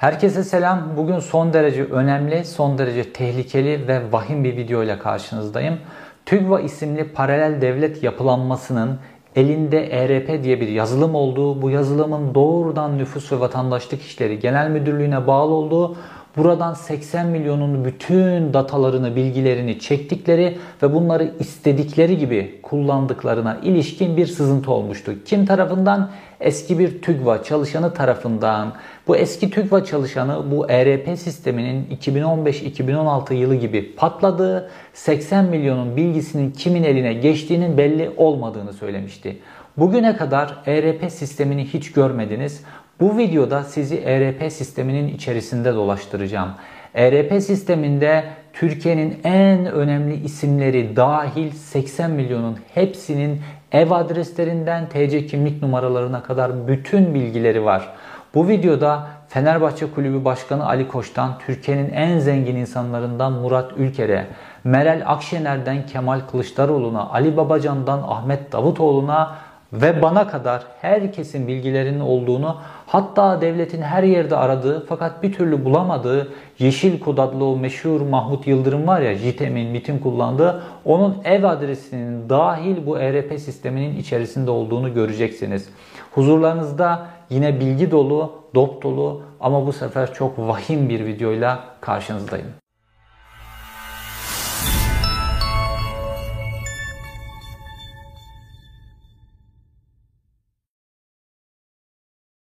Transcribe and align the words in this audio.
Herkese 0.00 0.44
selam. 0.44 0.96
Bugün 0.96 1.18
son 1.18 1.52
derece 1.52 1.84
önemli, 1.84 2.44
son 2.44 2.78
derece 2.78 3.12
tehlikeli 3.12 3.88
ve 3.88 4.12
vahim 4.12 4.44
bir 4.44 4.56
video 4.56 4.82
ile 4.82 4.98
karşınızdayım. 4.98 5.78
TÜGVA 6.26 6.60
isimli 6.60 7.04
paralel 7.04 7.60
devlet 7.60 8.02
yapılanmasının 8.02 8.98
elinde 9.36 9.86
ERP 9.86 10.44
diye 10.44 10.60
bir 10.60 10.68
yazılım 10.68 11.14
olduğu, 11.14 11.62
bu 11.62 11.70
yazılımın 11.70 12.34
doğrudan 12.34 12.98
nüfus 12.98 13.32
ve 13.32 13.40
vatandaşlık 13.40 14.02
işleri 14.02 14.38
genel 14.38 14.70
müdürlüğüne 14.70 15.26
bağlı 15.26 15.52
olduğu 15.52 15.96
Buradan 16.36 16.74
80 16.74 17.26
milyonun 17.26 17.84
bütün 17.84 18.54
datalarını, 18.54 19.16
bilgilerini 19.16 19.78
çektikleri 19.78 20.58
ve 20.82 20.94
bunları 20.94 21.32
istedikleri 21.38 22.18
gibi 22.18 22.60
kullandıklarına 22.62 23.58
ilişkin 23.62 24.16
bir 24.16 24.26
sızıntı 24.26 24.72
olmuştu. 24.72 25.12
Kim 25.24 25.46
tarafından? 25.46 26.10
Eski 26.40 26.78
bir 26.78 27.02
TÜGVA 27.02 27.42
çalışanı 27.42 27.94
tarafından. 27.94 28.72
Bu 29.06 29.16
eski 29.16 29.50
TÜGVA 29.50 29.84
çalışanı 29.84 30.50
bu 30.50 30.70
ERP 30.70 31.18
sisteminin 31.18 31.86
2015-2016 32.02 33.34
yılı 33.34 33.54
gibi 33.54 33.94
patladığı, 33.96 34.70
80 34.94 35.44
milyonun 35.44 35.96
bilgisinin 35.96 36.50
kimin 36.50 36.82
eline 36.82 37.12
geçtiğinin 37.12 37.78
belli 37.78 38.10
olmadığını 38.16 38.72
söylemişti. 38.72 39.38
Bugüne 39.76 40.16
kadar 40.16 40.56
ERP 40.66 41.12
sistemini 41.12 41.64
hiç 41.64 41.92
görmediniz. 41.92 42.64
Bu 43.00 43.18
videoda 43.18 43.64
sizi 43.64 43.96
ERP 43.96 44.52
sisteminin 44.52 45.14
içerisinde 45.14 45.74
dolaştıracağım. 45.74 46.50
ERP 46.94 47.42
sisteminde 47.42 48.24
Türkiye'nin 48.52 49.18
en 49.24 49.66
önemli 49.66 50.24
isimleri 50.24 50.96
dahil 50.96 51.50
80 51.50 52.10
milyonun 52.10 52.58
hepsinin 52.74 53.40
ev 53.72 53.90
adreslerinden 53.90 54.88
TC 54.88 55.26
kimlik 55.26 55.62
numaralarına 55.62 56.22
kadar 56.22 56.68
bütün 56.68 57.14
bilgileri 57.14 57.64
var. 57.64 57.88
Bu 58.34 58.48
videoda 58.48 59.06
Fenerbahçe 59.28 59.90
Kulübü 59.90 60.24
Başkanı 60.24 60.66
Ali 60.66 60.88
Koç'tan 60.88 61.38
Türkiye'nin 61.46 61.92
en 61.92 62.18
zengin 62.18 62.56
insanlarından 62.56 63.32
Murat 63.32 63.72
Ülker'e, 63.76 64.26
Meral 64.64 65.02
Akşener'den 65.06 65.86
Kemal 65.86 66.20
Kılıçdaroğlu'na, 66.30 67.10
Ali 67.10 67.36
Babacan'dan 67.36 68.02
Ahmet 68.08 68.52
Davutoğlu'na 68.52 69.36
ve 69.72 70.02
bana 70.02 70.28
kadar 70.28 70.62
herkesin 70.80 71.48
bilgilerinin 71.48 72.00
olduğunu 72.00 72.56
hatta 72.86 73.40
devletin 73.40 73.82
her 73.82 74.02
yerde 74.02 74.36
aradığı 74.36 74.86
fakat 74.86 75.22
bir 75.22 75.32
türlü 75.32 75.64
bulamadığı 75.64 76.28
Yeşil 76.58 77.00
Kod 77.00 77.18
adlı 77.18 77.44
o 77.44 77.56
meşhur 77.56 78.00
Mahmut 78.00 78.46
Yıldırım 78.46 78.86
var 78.86 79.00
ya 79.00 79.14
JITEM'in 79.14 79.70
MIT'in 79.70 79.98
kullandığı 79.98 80.62
onun 80.84 81.16
ev 81.24 81.44
adresinin 81.44 82.28
dahil 82.28 82.86
bu 82.86 82.98
ERP 82.98 83.40
sisteminin 83.40 83.96
içerisinde 83.96 84.50
olduğunu 84.50 84.94
göreceksiniz. 84.94 85.68
Huzurlarınızda 86.12 87.06
yine 87.30 87.60
bilgi 87.60 87.90
dolu, 87.90 88.32
dop 88.54 88.82
dolu 88.82 89.22
ama 89.40 89.66
bu 89.66 89.72
sefer 89.72 90.14
çok 90.14 90.38
vahim 90.38 90.88
bir 90.88 91.06
videoyla 91.06 91.64
karşınızdayım. 91.80 92.59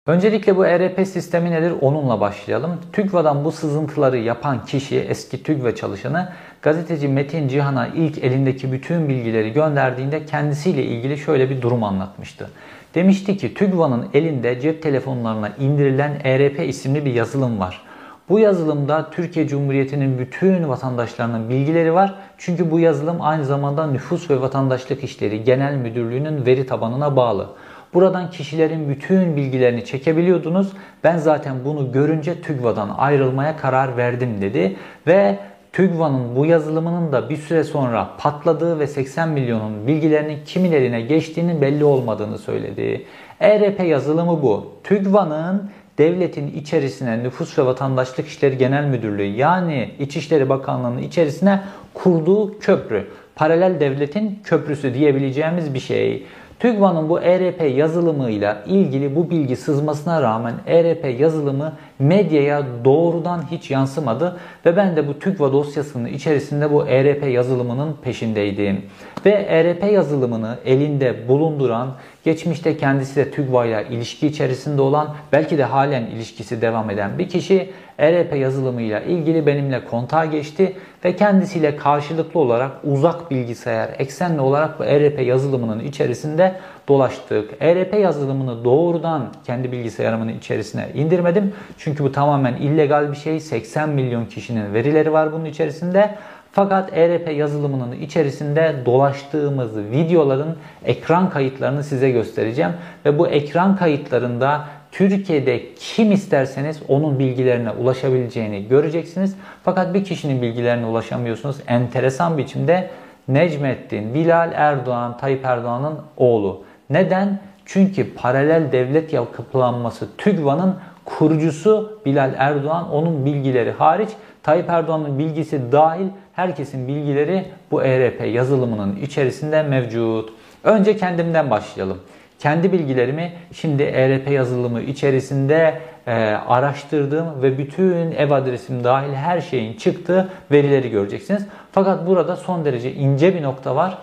Öncelikle 0.07 0.57
bu 0.57 0.67
ERP 0.67 1.09
sistemi 1.09 1.51
nedir 1.51 1.73
onunla 1.81 2.21
başlayalım. 2.21 2.71
TÜGVA'dan 2.93 3.45
bu 3.45 3.53
sızıntıları 3.53 4.19
yapan 4.19 4.65
kişi 4.65 4.99
eski 5.01 5.43
TÜGVA 5.43 5.75
çalışanı 5.75 6.29
gazeteci 6.63 7.09
Metin 7.09 7.49
Cihan'a 7.49 7.87
ilk 7.87 8.19
elindeki 8.19 8.73
bütün 8.73 9.09
bilgileri 9.09 9.53
gönderdiğinde 9.53 10.27
kendisiyle 10.27 10.85
ilgili 10.85 11.19
şöyle 11.19 11.51
bir 11.51 11.63
durum 11.63 11.85
anlatmıştı. 11.85 12.51
Demişti 12.95 13.37
ki 13.37 13.55
TÜGVA'nın 13.55 14.07
elinde 14.15 14.61
cep 14.61 14.83
telefonlarına 14.83 15.49
indirilen 15.49 16.21
ERP 16.25 16.69
isimli 16.69 17.05
bir 17.05 17.15
yazılım 17.15 17.61
var. 17.61 17.83
Bu 18.29 18.39
yazılımda 18.39 19.11
Türkiye 19.11 19.49
Cumhuriyeti'nin 19.49 20.19
bütün 20.19 20.69
vatandaşlarının 20.69 21.49
bilgileri 21.49 21.95
var. 21.95 22.15
Çünkü 22.39 22.71
bu 22.71 22.81
yazılım 22.81 23.17
aynı 23.21 23.45
zamanda 23.45 23.87
Nüfus 23.87 24.31
ve 24.31 24.41
Vatandaşlık 24.41 25.05
İşleri 25.05 25.45
Genel 25.45 25.75
Müdürlüğü'nün 25.75 26.47
veri 26.47 26.67
tabanına 26.67 27.17
bağlı. 27.17 27.49
Buradan 27.97 28.31
kişilerin 28.31 28.89
bütün 28.89 29.37
bilgilerini 29.37 29.85
çekebiliyordunuz. 29.85 30.73
Ben 31.05 31.19
zaten 31.19 31.57
bunu 31.65 31.93
görünce 31.93 32.41
TÜGVA'dan 32.43 32.95
ayrılmaya 32.99 33.57
karar 33.57 33.97
verdim 33.97 34.41
dedi. 34.41 34.77
Ve 35.07 35.39
TÜGVA'nın 35.73 36.37
bu 36.37 36.47
yazılımının 36.47 37.13
da 37.13 37.31
bir 37.31 37.37
süre 37.37 37.65
sonra 37.65 38.09
patladığı 38.19 38.79
ve 38.79 38.87
80 38.87 39.29
milyonun 39.29 39.87
bilgilerinin 39.87 40.39
kimin 40.45 40.73
eline 40.73 41.01
geçtiğinin 41.01 41.61
belli 41.61 41.85
olmadığını 41.85 42.39
söyledi. 42.39 43.05
ERP 43.41 43.81
yazılımı 43.81 44.43
bu. 44.43 44.73
TÜGVA'nın 44.85 45.71
devletin 45.99 46.53
içerisine 46.53 47.23
Nüfus 47.23 47.59
ve 47.59 47.67
Vatandaşlık 47.67 48.27
İşleri 48.27 48.59
Genel 48.59 48.85
Müdürlüğü 48.85 49.23
yani 49.23 49.91
İçişleri 49.99 50.49
Bakanlığı'nın 50.49 51.03
içerisine 51.03 51.61
kurduğu 51.95 52.59
köprü. 52.59 53.07
Paralel 53.37 53.81
devletin 53.81 54.41
köprüsü 54.45 54.95
diyebileceğimiz 54.95 55.75
bir 55.75 55.81
şey. 55.81 56.27
TÜGVA'nın 56.59 57.09
bu 57.09 57.21
ERP 57.21 57.77
yazılımıyla 57.77 58.63
ilgili 58.67 59.17
bu 59.17 59.31
bilgi 59.31 59.57
sızmasına 59.57 60.23
rağmen 60.23 60.55
ERP 60.67 61.21
yazılımı 61.21 61.73
medyaya 61.99 62.63
doğrudan 62.85 63.43
hiç 63.51 63.71
yansımadı 63.71 64.37
ve 64.67 64.77
ben 64.77 64.97
de 64.97 65.09
bu 65.09 65.19
TÜGVA 65.19 65.53
dosyasının 65.53 66.09
içerisinde 66.09 66.73
bu 66.73 66.87
ERP 66.87 67.27
yazılımının 67.27 67.97
peşindeydim. 68.03 68.83
Ve 69.27 69.31
ERP 69.31 69.93
yazılımını 69.93 70.59
elinde 70.65 71.29
bulunduran, 71.29 71.95
geçmişte 72.25 72.77
kendisiyle 72.77 73.31
TÜGVA 73.31 73.67
ile 73.67 73.87
ilişki 73.91 74.27
içerisinde 74.27 74.83
olan, 74.83 75.15
belki 75.33 75.59
de 75.59 75.65
halen 75.65 76.07
ilişkisi 76.07 76.63
devam 76.63 76.91
eden 76.91 77.19
bir 77.19 77.29
kişi 77.29 77.71
ERP 77.99 78.37
yazılımıyla 78.37 79.01
ilgili 79.01 79.47
benimle 79.47 79.85
kontağa 79.85 80.25
geçti 80.25 80.73
ve 81.05 81.17
kendisiyle 81.17 81.77
karşılıklı 81.77 82.41
olarak 82.41 82.71
uzak 82.85 83.31
bilgisayar 83.31 83.89
eksenli 83.99 84.41
olarak 84.41 84.81
bu 84.81 84.85
ERP 84.85 85.27
yazılımının 85.27 85.81
içerisinde 85.81 86.55
dolaştık. 86.89 87.51
ERP 87.61 87.95
yazılımını 87.95 88.65
doğrudan 88.65 89.33
kendi 89.45 89.73
bilgisayarımın 89.73 90.29
içerisine 90.29 90.89
indirmedim. 90.95 91.53
Çünkü 91.79 92.05
bu 92.05 92.13
tamamen 92.13 92.55
illegal 92.55 93.11
bir 93.11 93.17
şey. 93.17 93.41
80 93.41 93.89
milyon 93.89 94.27
kişinin 94.27 94.75
verileri 94.75 95.13
var 95.13 95.33
bunun 95.33 95.45
içerisinde. 95.45 96.15
Fakat 96.57 96.93
ERP 96.93 97.37
yazılımının 97.37 97.93
içerisinde 97.93 98.75
dolaştığımız 98.87 99.79
videoların 99.79 100.57
ekran 100.85 101.31
kayıtlarını 101.31 101.85
size 101.85 102.11
göstereceğim. 102.11 102.71
Ve 103.05 103.19
bu 103.19 103.29
ekran 103.29 103.77
kayıtlarında 103.77 104.65
Türkiye'de 104.93 105.75
kim 105.75 106.13
isterseniz 106.13 106.83
onun 106.89 107.19
bilgilerine 107.19 107.71
ulaşabileceğini 107.71 108.69
göreceksiniz. 108.69 109.37
Fakat 109.65 109.95
bir 109.95 110.05
kişinin 110.05 110.43
bilgilerine 110.43 110.87
ulaşamıyorsunuz. 110.87 111.57
Enteresan 111.67 112.39
biçimde 112.39 112.91
Necmettin, 113.29 114.15
Bilal 114.15 114.53
Erdoğan, 114.55 115.19
Tayyip 115.19 115.45
Erdoğan'ın 115.45 115.95
oğlu. 116.17 116.63
Neden? 116.91 117.39
Çünkü 117.65 118.15
paralel 118.15 118.73
devlet 118.73 119.13
yapılanması 119.13 120.17
TÜGVA'nın 120.17 120.77
kurucusu 121.05 122.01
Bilal 122.07 122.35
Erdoğan. 122.37 122.91
Onun 122.93 123.25
bilgileri 123.25 123.73
hariç 123.73 124.11
Tayyip 124.43 124.71
Erdoğan'ın 124.71 125.19
bilgisi 125.19 125.73
dahil 125.73 126.07
herkesin 126.37 126.89
bilgileri 126.89 127.45
bu 127.71 127.83
ERP 127.83 128.35
yazılımının 128.35 128.97
içerisinde 128.97 129.63
mevcut. 129.63 130.33
Önce 130.65 130.97
kendimden 130.97 131.51
başlayalım. 131.51 131.99
Kendi 132.39 132.73
bilgilerimi 132.73 133.33
şimdi 133.53 133.83
ERP 133.83 134.31
yazılımı 134.31 134.83
içerisinde 134.83 135.81
e, 136.07 136.13
araştırdığım 136.49 137.43
ve 137.43 137.59
bütün 137.59 138.13
ev 138.13 138.31
adresim 138.31 138.85
dahil 138.85 139.13
her 139.15 139.41
şeyin 139.41 139.77
çıktığı 139.77 140.29
verileri 140.51 140.91
göreceksiniz. 140.91 141.47
Fakat 141.73 142.07
burada 142.07 142.37
son 142.37 142.65
derece 142.65 142.93
ince 142.93 143.35
bir 143.35 143.43
nokta 143.43 143.77
var. 143.77 143.99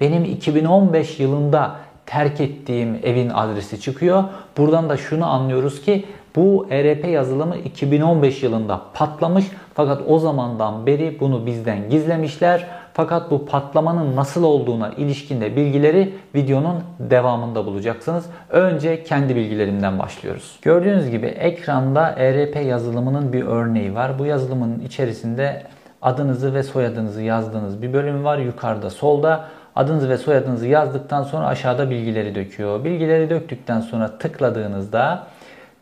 Benim 0.00 0.24
2015 0.24 1.20
yılında 1.20 1.76
terk 2.06 2.40
ettiğim 2.40 3.00
evin 3.02 3.30
adresi 3.30 3.80
çıkıyor. 3.80 4.24
Buradan 4.56 4.88
da 4.88 4.96
şunu 4.96 5.26
anlıyoruz 5.26 5.82
ki 5.82 6.04
bu 6.36 6.66
ERP 6.70 7.04
yazılımı 7.04 7.56
2015 7.56 8.42
yılında 8.42 8.80
patlamış 8.94 9.44
fakat 9.74 10.02
o 10.08 10.18
zamandan 10.18 10.86
beri 10.86 11.20
bunu 11.20 11.46
bizden 11.46 11.90
gizlemişler. 11.90 12.66
Fakat 12.94 13.30
bu 13.30 13.46
patlamanın 13.46 14.16
nasıl 14.16 14.44
olduğuna 14.44 14.90
ilişkinde 14.90 15.56
bilgileri 15.56 16.14
videonun 16.34 16.82
devamında 16.98 17.66
bulacaksınız. 17.66 18.26
Önce 18.50 19.04
kendi 19.04 19.36
bilgilerimden 19.36 19.98
başlıyoruz. 19.98 20.58
Gördüğünüz 20.62 21.10
gibi 21.10 21.26
ekranda 21.26 22.14
ERP 22.16 22.56
yazılımının 22.56 23.32
bir 23.32 23.42
örneği 23.42 23.94
var. 23.94 24.18
Bu 24.18 24.26
yazılımın 24.26 24.80
içerisinde 24.80 25.62
adınızı 26.02 26.54
ve 26.54 26.62
soyadınızı 26.62 27.22
yazdığınız 27.22 27.82
bir 27.82 27.92
bölüm 27.92 28.24
var. 28.24 28.38
Yukarıda 28.38 28.90
solda 28.90 29.44
adınızı 29.76 30.08
ve 30.08 30.18
soyadınızı 30.18 30.66
yazdıktan 30.66 31.22
sonra 31.22 31.46
aşağıda 31.46 31.90
bilgileri 31.90 32.34
döküyor. 32.34 32.84
Bilgileri 32.84 33.30
döktükten 33.30 33.80
sonra 33.80 34.18
tıkladığınızda 34.18 35.26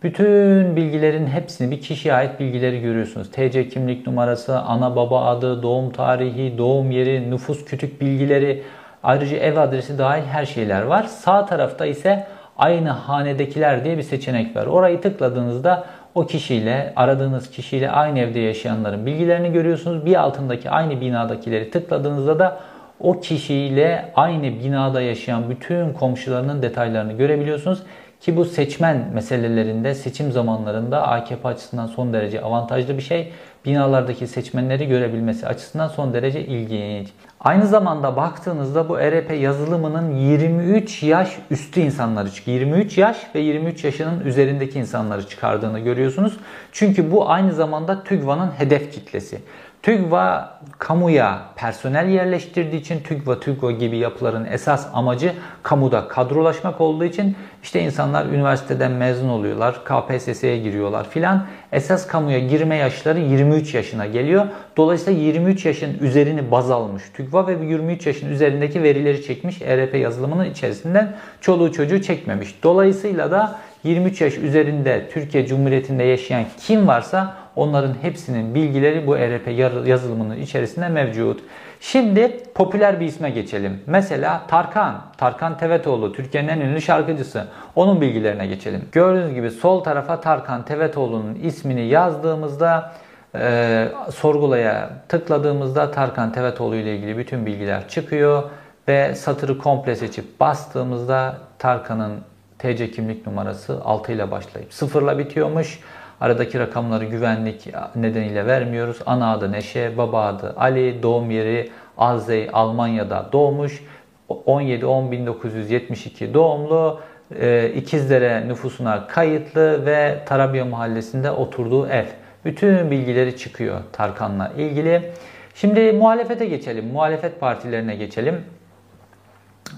bütün 0.02 0.76
bilgilerin 0.76 1.26
hepsini 1.26 1.70
bir 1.70 1.80
kişiye 1.80 2.14
ait 2.14 2.40
bilgileri 2.40 2.80
görüyorsunuz. 2.80 3.30
TC 3.30 3.68
kimlik 3.68 4.06
numarası, 4.06 4.58
ana 4.58 4.96
baba 4.96 5.24
adı, 5.24 5.62
doğum 5.62 5.90
tarihi, 5.90 6.58
doğum 6.58 6.90
yeri, 6.90 7.30
nüfus 7.30 7.64
kütük 7.64 8.00
bilgileri, 8.00 8.62
ayrıca 9.02 9.36
ev 9.36 9.56
adresi 9.56 9.98
dahil 9.98 10.22
her 10.22 10.46
şeyler 10.46 10.82
var. 10.82 11.02
Sağ 11.02 11.46
tarafta 11.46 11.86
ise 11.86 12.26
aynı 12.58 12.90
hanedekiler 12.90 13.84
diye 13.84 13.98
bir 13.98 14.02
seçenek 14.02 14.56
var. 14.56 14.66
Orayı 14.66 15.00
tıkladığınızda 15.00 15.84
o 16.14 16.26
kişiyle, 16.26 16.92
aradığınız 16.96 17.50
kişiyle 17.50 17.90
aynı 17.90 18.18
evde 18.18 18.40
yaşayanların 18.40 19.06
bilgilerini 19.06 19.52
görüyorsunuz. 19.52 20.06
Bir 20.06 20.20
altındaki 20.20 20.70
aynı 20.70 21.00
binadakileri 21.00 21.70
tıkladığınızda 21.70 22.38
da 22.38 22.60
o 23.02 23.20
kişiyle 23.20 24.12
aynı 24.14 24.42
binada 24.42 25.00
yaşayan 25.00 25.50
bütün 25.50 25.92
komşularının 25.92 26.62
detaylarını 26.62 27.12
görebiliyorsunuz. 27.12 27.82
Ki 28.20 28.36
bu 28.36 28.44
seçmen 28.44 29.10
meselelerinde, 29.14 29.94
seçim 29.94 30.32
zamanlarında 30.32 31.08
AKP 31.08 31.48
açısından 31.48 31.86
son 31.86 32.12
derece 32.12 32.40
avantajlı 32.40 32.96
bir 32.96 33.02
şey. 33.02 33.32
Binalardaki 33.64 34.26
seçmenleri 34.26 34.88
görebilmesi 34.88 35.46
açısından 35.46 35.88
son 35.88 36.14
derece 36.14 36.46
ilginç. 36.46 37.08
Aynı 37.40 37.66
zamanda 37.66 38.16
baktığınızda 38.16 38.88
bu 38.88 39.00
ERP 39.00 39.40
yazılımının 39.40 40.10
23 40.16 41.02
yaş 41.02 41.38
üstü 41.50 41.80
insanları 41.80 42.30
çıkıyor. 42.30 42.60
23 42.60 42.98
yaş 42.98 43.16
ve 43.34 43.40
23 43.40 43.84
yaşının 43.84 44.20
üzerindeki 44.20 44.78
insanları 44.78 45.28
çıkardığını 45.28 45.78
görüyorsunuz. 45.78 46.36
Çünkü 46.72 47.12
bu 47.12 47.30
aynı 47.30 47.52
zamanda 47.52 48.04
TÜGVA'nın 48.04 48.50
hedef 48.58 48.92
kitlesi. 48.92 49.38
TÜGVA 49.82 50.60
kamuya 50.78 51.42
personel 51.56 52.08
yerleştirdiği 52.08 52.80
için 52.80 53.00
TÜGVA, 53.00 53.40
TÜGVA 53.40 53.70
gibi 53.70 53.96
yapıların 53.96 54.44
esas 54.44 54.88
amacı 54.92 55.32
kamuda 55.62 56.08
kadrolaşmak 56.08 56.80
olduğu 56.80 57.04
için 57.04 57.36
işte 57.62 57.80
insanlar 57.80 58.26
üniversiteden 58.26 58.92
mezun 58.92 59.28
oluyorlar, 59.28 59.84
KPSS'ye 59.84 60.58
giriyorlar 60.58 61.10
filan. 61.10 61.46
Esas 61.72 62.06
kamuya 62.06 62.38
girme 62.38 62.76
yaşları 62.76 63.20
23 63.20 63.74
yaşına 63.74 64.06
geliyor. 64.06 64.46
Dolayısıyla 64.76 65.20
23 65.20 65.66
yaşın 65.66 65.98
üzerini 65.98 66.50
baz 66.50 66.70
almış 66.70 67.02
TÜGVA 67.14 67.46
ve 67.46 67.52
23 67.66 68.06
yaşın 68.06 68.30
üzerindeki 68.30 68.82
verileri 68.82 69.22
çekmiş 69.22 69.62
ERP 69.62 69.94
yazılımının 69.94 70.44
içerisinden 70.44 71.16
çoluğu 71.40 71.72
çocuğu 71.72 72.02
çekmemiş. 72.02 72.62
Dolayısıyla 72.62 73.30
da 73.30 73.58
23 73.84 74.20
yaş 74.20 74.38
üzerinde 74.38 75.08
Türkiye 75.12 75.46
Cumhuriyeti'nde 75.46 76.02
yaşayan 76.02 76.44
kim 76.66 76.86
varsa 76.86 77.41
onların 77.56 77.94
hepsinin 78.02 78.54
bilgileri 78.54 79.06
bu 79.06 79.16
ERP 79.16 79.48
yazılımının 79.86 80.36
içerisinde 80.36 80.88
mevcut. 80.88 81.40
Şimdi 81.80 82.40
popüler 82.54 83.00
bir 83.00 83.06
isme 83.06 83.30
geçelim. 83.30 83.80
Mesela 83.86 84.42
Tarkan, 84.48 85.02
Tarkan 85.16 85.58
Tevetoğlu, 85.58 86.12
Türkiye'nin 86.12 86.48
en 86.48 86.60
ünlü 86.60 86.80
şarkıcısı. 86.80 87.46
Onun 87.76 88.00
bilgilerine 88.00 88.46
geçelim. 88.46 88.88
Gördüğünüz 88.92 89.34
gibi 89.34 89.50
sol 89.50 89.84
tarafa 89.84 90.20
Tarkan 90.20 90.64
Tevetoğlu'nun 90.64 91.34
ismini 91.34 91.86
yazdığımızda 91.86 92.92
e, 93.34 93.88
sorgulaya 94.14 94.90
tıkladığımızda 95.08 95.90
Tarkan 95.90 96.32
Tevetoğlu 96.32 96.76
ile 96.76 96.96
ilgili 96.96 97.18
bütün 97.18 97.46
bilgiler 97.46 97.88
çıkıyor 97.88 98.42
ve 98.88 99.14
satırı 99.14 99.58
komple 99.58 99.96
seçip 99.96 100.40
bastığımızda 100.40 101.36
Tarkan'ın 101.58 102.18
TC 102.58 102.90
kimlik 102.90 103.26
numarası 103.26 103.80
6 103.84 104.12
ile 104.12 104.30
başlayıp 104.30 104.72
0 104.72 105.02
ile 105.02 105.18
bitiyormuş. 105.18 105.80
Aradaki 106.22 106.58
rakamları 106.58 107.04
güvenlik 107.04 107.68
nedeniyle 107.96 108.46
vermiyoruz. 108.46 108.98
Ana 109.06 109.32
adı 109.32 109.52
Neşe, 109.52 109.96
baba 109.96 110.26
adı 110.26 110.54
Ali, 110.56 111.02
doğum 111.02 111.30
yeri 111.30 111.70
Azey, 111.98 112.50
Almanya'da 112.52 113.28
doğmuş. 113.32 113.84
17-10-1972 114.28 116.34
doğumlu. 116.34 117.00
E, 117.40 117.72
İkizdere 117.74 118.48
nüfusuna 118.48 119.06
kayıtlı 119.06 119.86
ve 119.86 120.18
Tarabya 120.26 120.64
mahallesinde 120.64 121.30
oturduğu 121.30 121.88
ev. 121.88 122.06
Bütün 122.44 122.90
bilgileri 122.90 123.36
çıkıyor 123.36 123.80
Tarkan'la 123.92 124.52
ilgili. 124.56 125.10
Şimdi 125.54 125.92
muhalefete 125.92 126.46
geçelim. 126.46 126.86
Muhalefet 126.86 127.40
partilerine 127.40 127.96
geçelim. 127.96 128.44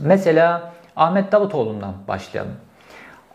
Mesela 0.01 0.73
Ahmet 0.97 1.33
Davutoğlu'ndan 1.33 1.95
başlayalım. 2.09 2.55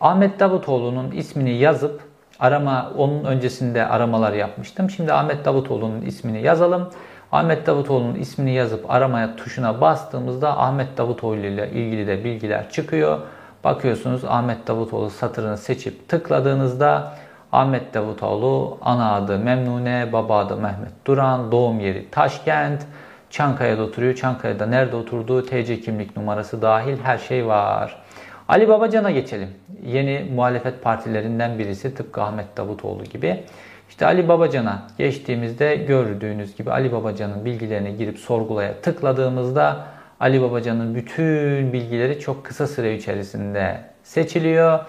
Ahmet 0.00 0.40
Davutoğlu'nun 0.40 1.10
ismini 1.10 1.58
yazıp 1.58 2.09
arama 2.40 2.92
onun 2.96 3.24
öncesinde 3.24 3.86
aramalar 3.86 4.32
yapmıştım. 4.32 4.90
Şimdi 4.90 5.12
Ahmet 5.12 5.44
Davutoğlu'nun 5.44 6.02
ismini 6.02 6.42
yazalım. 6.42 6.90
Ahmet 7.32 7.66
Davutoğlu'nun 7.66 8.14
ismini 8.14 8.54
yazıp 8.54 8.90
aramaya 8.90 9.36
tuşuna 9.36 9.80
bastığımızda 9.80 10.58
Ahmet 10.58 10.98
Davutoğlu 10.98 11.36
ile 11.36 11.70
ilgili 11.70 12.06
de 12.06 12.24
bilgiler 12.24 12.70
çıkıyor. 12.70 13.18
Bakıyorsunuz 13.64 14.24
Ahmet 14.24 14.66
Davutoğlu 14.66 15.10
satırını 15.10 15.58
seçip 15.58 16.08
tıkladığınızda 16.08 17.12
Ahmet 17.52 17.94
Davutoğlu 17.94 18.78
ana 18.82 19.14
adı 19.14 19.38
Memnune, 19.38 20.12
baba 20.12 20.38
adı 20.38 20.56
Mehmet 20.56 21.06
Duran, 21.06 21.52
doğum 21.52 21.80
yeri 21.80 22.10
Taşkent, 22.10 22.86
Çankaya'da 23.30 23.82
oturuyor. 23.82 24.14
Çankaya'da 24.14 24.66
nerede 24.66 24.96
oturduğu, 24.96 25.46
TC 25.46 25.80
kimlik 25.80 26.16
numarası 26.16 26.62
dahil 26.62 26.96
her 27.02 27.18
şey 27.18 27.46
var. 27.46 28.02
Ali 28.50 28.68
Babacan'a 28.68 29.10
geçelim. 29.10 29.48
Yeni 29.86 30.26
muhalefet 30.34 30.82
partilerinden 30.82 31.58
birisi 31.58 31.94
tıpkı 31.94 32.22
Ahmet 32.22 32.56
Davutoğlu 32.56 33.04
gibi. 33.04 33.44
İşte 33.88 34.06
Ali 34.06 34.28
Babacan'a 34.28 34.86
geçtiğimizde 34.98 35.76
gördüğünüz 35.76 36.56
gibi 36.56 36.70
Ali 36.70 36.92
Babacan'ın 36.92 37.44
bilgilerine 37.44 37.90
girip 37.90 38.18
sorgulaya 38.18 38.80
tıkladığımızda 38.80 39.86
Ali 40.20 40.42
Babacan'ın 40.42 40.94
bütün 40.94 41.72
bilgileri 41.72 42.20
çok 42.20 42.44
kısa 42.44 42.66
süre 42.66 42.96
içerisinde 42.96 43.80
seçiliyor 44.02 44.80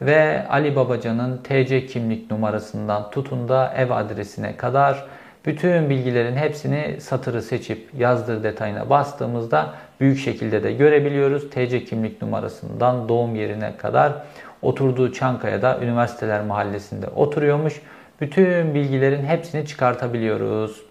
ve 0.00 0.48
Ali 0.48 0.76
Babacan'ın 0.76 1.36
TC 1.38 1.86
kimlik 1.86 2.30
numarasından 2.30 3.10
tutun 3.10 3.48
da 3.48 3.74
ev 3.76 3.90
adresine 3.90 4.56
kadar 4.56 5.04
bütün 5.46 5.90
bilgilerin 5.90 6.36
hepsini 6.36 7.00
satırı 7.00 7.42
seçip 7.42 7.88
yazdır 7.98 8.42
detayına 8.42 8.90
bastığımızda 8.90 9.74
büyük 10.00 10.18
şekilde 10.18 10.62
de 10.62 10.72
görebiliyoruz. 10.72 11.50
TC 11.50 11.84
kimlik 11.84 12.22
numarasından 12.22 13.08
doğum 13.08 13.34
yerine 13.34 13.76
kadar 13.76 14.12
oturduğu 14.62 15.12
Çankaya'da 15.12 15.78
Üniversiteler 15.82 16.42
Mahallesi'nde 16.42 17.06
oturuyormuş. 17.06 17.80
Bütün 18.20 18.74
bilgilerin 18.74 19.24
hepsini 19.24 19.66
çıkartabiliyoruz. 19.66 20.82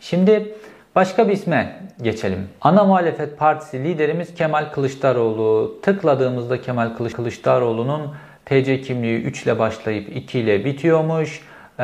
Şimdi 0.00 0.54
başka 0.94 1.28
bir 1.28 1.32
isme 1.32 1.80
geçelim. 2.02 2.48
Ana 2.60 2.84
muhalefet 2.84 3.38
partisi 3.38 3.84
liderimiz 3.84 4.34
Kemal 4.34 4.64
Kılıçdaroğlu. 4.72 5.78
Tıkladığımızda 5.82 6.62
Kemal 6.62 6.90
Kılıçdaroğlu'nun 7.16 8.14
TC 8.46 8.80
kimliği 8.80 9.22
3 9.22 9.42
ile 9.42 9.58
başlayıp 9.58 10.16
2 10.16 10.38
ile 10.38 10.64
bitiyormuş. 10.64 11.42
Ee, 11.80 11.82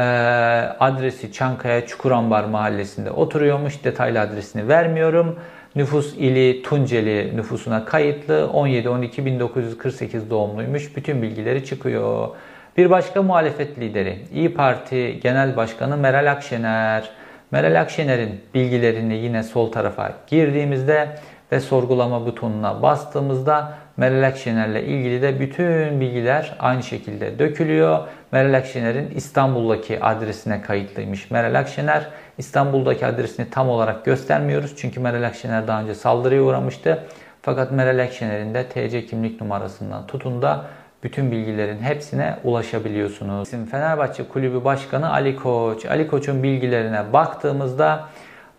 adresi 0.80 1.32
Çankaya 1.32 1.86
Çukurambar 1.86 2.44
mahallesinde 2.44 3.10
oturuyormuş. 3.10 3.84
Detaylı 3.84 4.20
adresini 4.20 4.68
vermiyorum. 4.68 5.38
Nüfus 5.76 6.14
ili 6.14 6.62
Tunceli 6.62 7.36
nüfusuna 7.36 7.84
kayıtlı 7.84 8.50
17-12-1948 8.54 10.30
doğumluymuş. 10.30 10.96
Bütün 10.96 11.22
bilgileri 11.22 11.64
çıkıyor. 11.64 12.28
Bir 12.76 12.90
başka 12.90 13.22
muhalefet 13.22 13.78
lideri 13.78 14.18
İyi 14.32 14.54
Parti 14.54 15.20
Genel 15.20 15.56
Başkanı 15.56 15.96
Meral 15.96 16.30
Akşener. 16.30 17.10
Meral 17.50 17.80
Akşener'in 17.80 18.40
bilgilerini 18.54 19.14
yine 19.14 19.42
sol 19.42 19.72
tarafa 19.72 20.12
girdiğimizde 20.26 21.08
ve 21.52 21.60
sorgulama 21.60 22.26
butonuna 22.26 22.82
bastığımızda 22.82 23.72
Meral 23.96 24.26
Akşener'le 24.26 24.82
ilgili 24.82 25.22
de 25.22 25.40
bütün 25.40 26.00
bilgiler 26.00 26.56
aynı 26.58 26.82
şekilde 26.82 27.38
dökülüyor. 27.38 27.98
Meral 28.32 28.54
Akşener'in 28.54 29.10
İstanbul'daki 29.10 30.04
adresine 30.04 30.62
kayıtlıymış. 30.62 31.30
Meral 31.30 31.58
Akşener 31.58 32.06
İstanbul'daki 32.38 33.06
adresini 33.06 33.50
tam 33.50 33.68
olarak 33.68 34.04
göstermiyoruz. 34.04 34.74
Çünkü 34.76 35.00
Meral 35.00 35.22
Akşener 35.22 35.68
daha 35.68 35.82
önce 35.82 35.94
saldırıya 35.94 36.42
uğramıştı. 36.42 37.04
Fakat 37.42 37.72
Meral 37.72 38.02
Akşener'in 38.02 38.54
de 38.54 38.64
TC 38.66 39.06
kimlik 39.06 39.40
numarasından 39.40 40.06
tutun 40.06 40.42
da 40.42 40.64
bütün 41.02 41.30
bilgilerin 41.30 41.78
hepsine 41.78 42.36
ulaşabiliyorsunuz. 42.44 43.50
Fenerbahçe 43.70 44.28
Kulübü 44.28 44.64
Başkanı 44.64 45.12
Ali 45.12 45.36
Koç. 45.36 45.86
Ali 45.86 46.08
Koç'un 46.08 46.42
bilgilerine 46.42 47.12
baktığımızda 47.12 48.04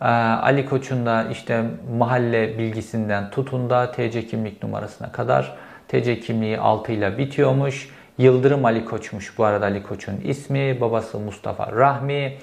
Ali 0.07 0.65
Koç'un 0.65 1.05
da 1.05 1.23
işte 1.31 1.63
mahalle 1.97 2.57
bilgisinden 2.57 3.29
tutun 3.29 3.69
da 3.69 3.91
TC 3.91 4.27
kimlik 4.27 4.63
numarasına 4.63 5.11
kadar 5.11 5.55
TC 5.87 6.19
kimliği 6.19 6.59
6 6.59 6.91
ile 6.91 7.17
bitiyormuş. 7.17 7.89
Yıldırım 8.17 8.65
Ali 8.65 8.85
Koç'muş 8.85 9.37
bu 9.37 9.45
arada 9.45 9.65
Ali 9.65 9.83
Koç'un 9.83 10.21
ismi. 10.23 10.81
Babası 10.81 11.19
Mustafa 11.19 11.71
Rahmi. 11.71 12.33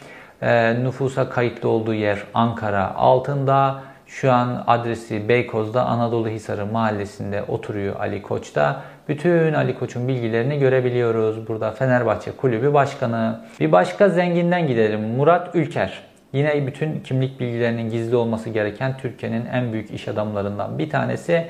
E, 0.42 0.74
nüfusa 0.84 1.30
kayıtlı 1.30 1.68
olduğu 1.68 1.94
yer 1.94 2.18
Ankara 2.34 2.94
altında. 2.94 3.82
Şu 4.06 4.32
an 4.32 4.64
adresi 4.66 5.28
Beykoz'da 5.28 5.84
Anadolu 5.84 6.28
Hisarı 6.28 6.66
mahallesinde 6.66 7.42
oturuyor 7.48 8.00
Ali 8.00 8.22
Koç'ta. 8.22 8.82
Bütün 9.08 9.52
Ali 9.52 9.78
Koç'un 9.78 10.08
bilgilerini 10.08 10.58
görebiliyoruz. 10.58 11.48
Burada 11.48 11.70
Fenerbahçe 11.70 12.32
Kulübü 12.32 12.74
Başkanı. 12.74 13.40
Bir 13.60 13.72
başka 13.72 14.08
zenginden 14.08 14.66
gidelim. 14.66 15.00
Murat 15.00 15.54
Ülker. 15.54 16.11
Yine 16.32 16.66
bütün 16.66 17.00
kimlik 17.00 17.40
bilgilerinin 17.40 17.90
gizli 17.90 18.16
olması 18.16 18.50
gereken 18.50 18.96
Türkiye'nin 18.96 19.46
en 19.46 19.72
büyük 19.72 19.90
iş 19.90 20.08
adamlarından 20.08 20.78
bir 20.78 20.90
tanesi. 20.90 21.46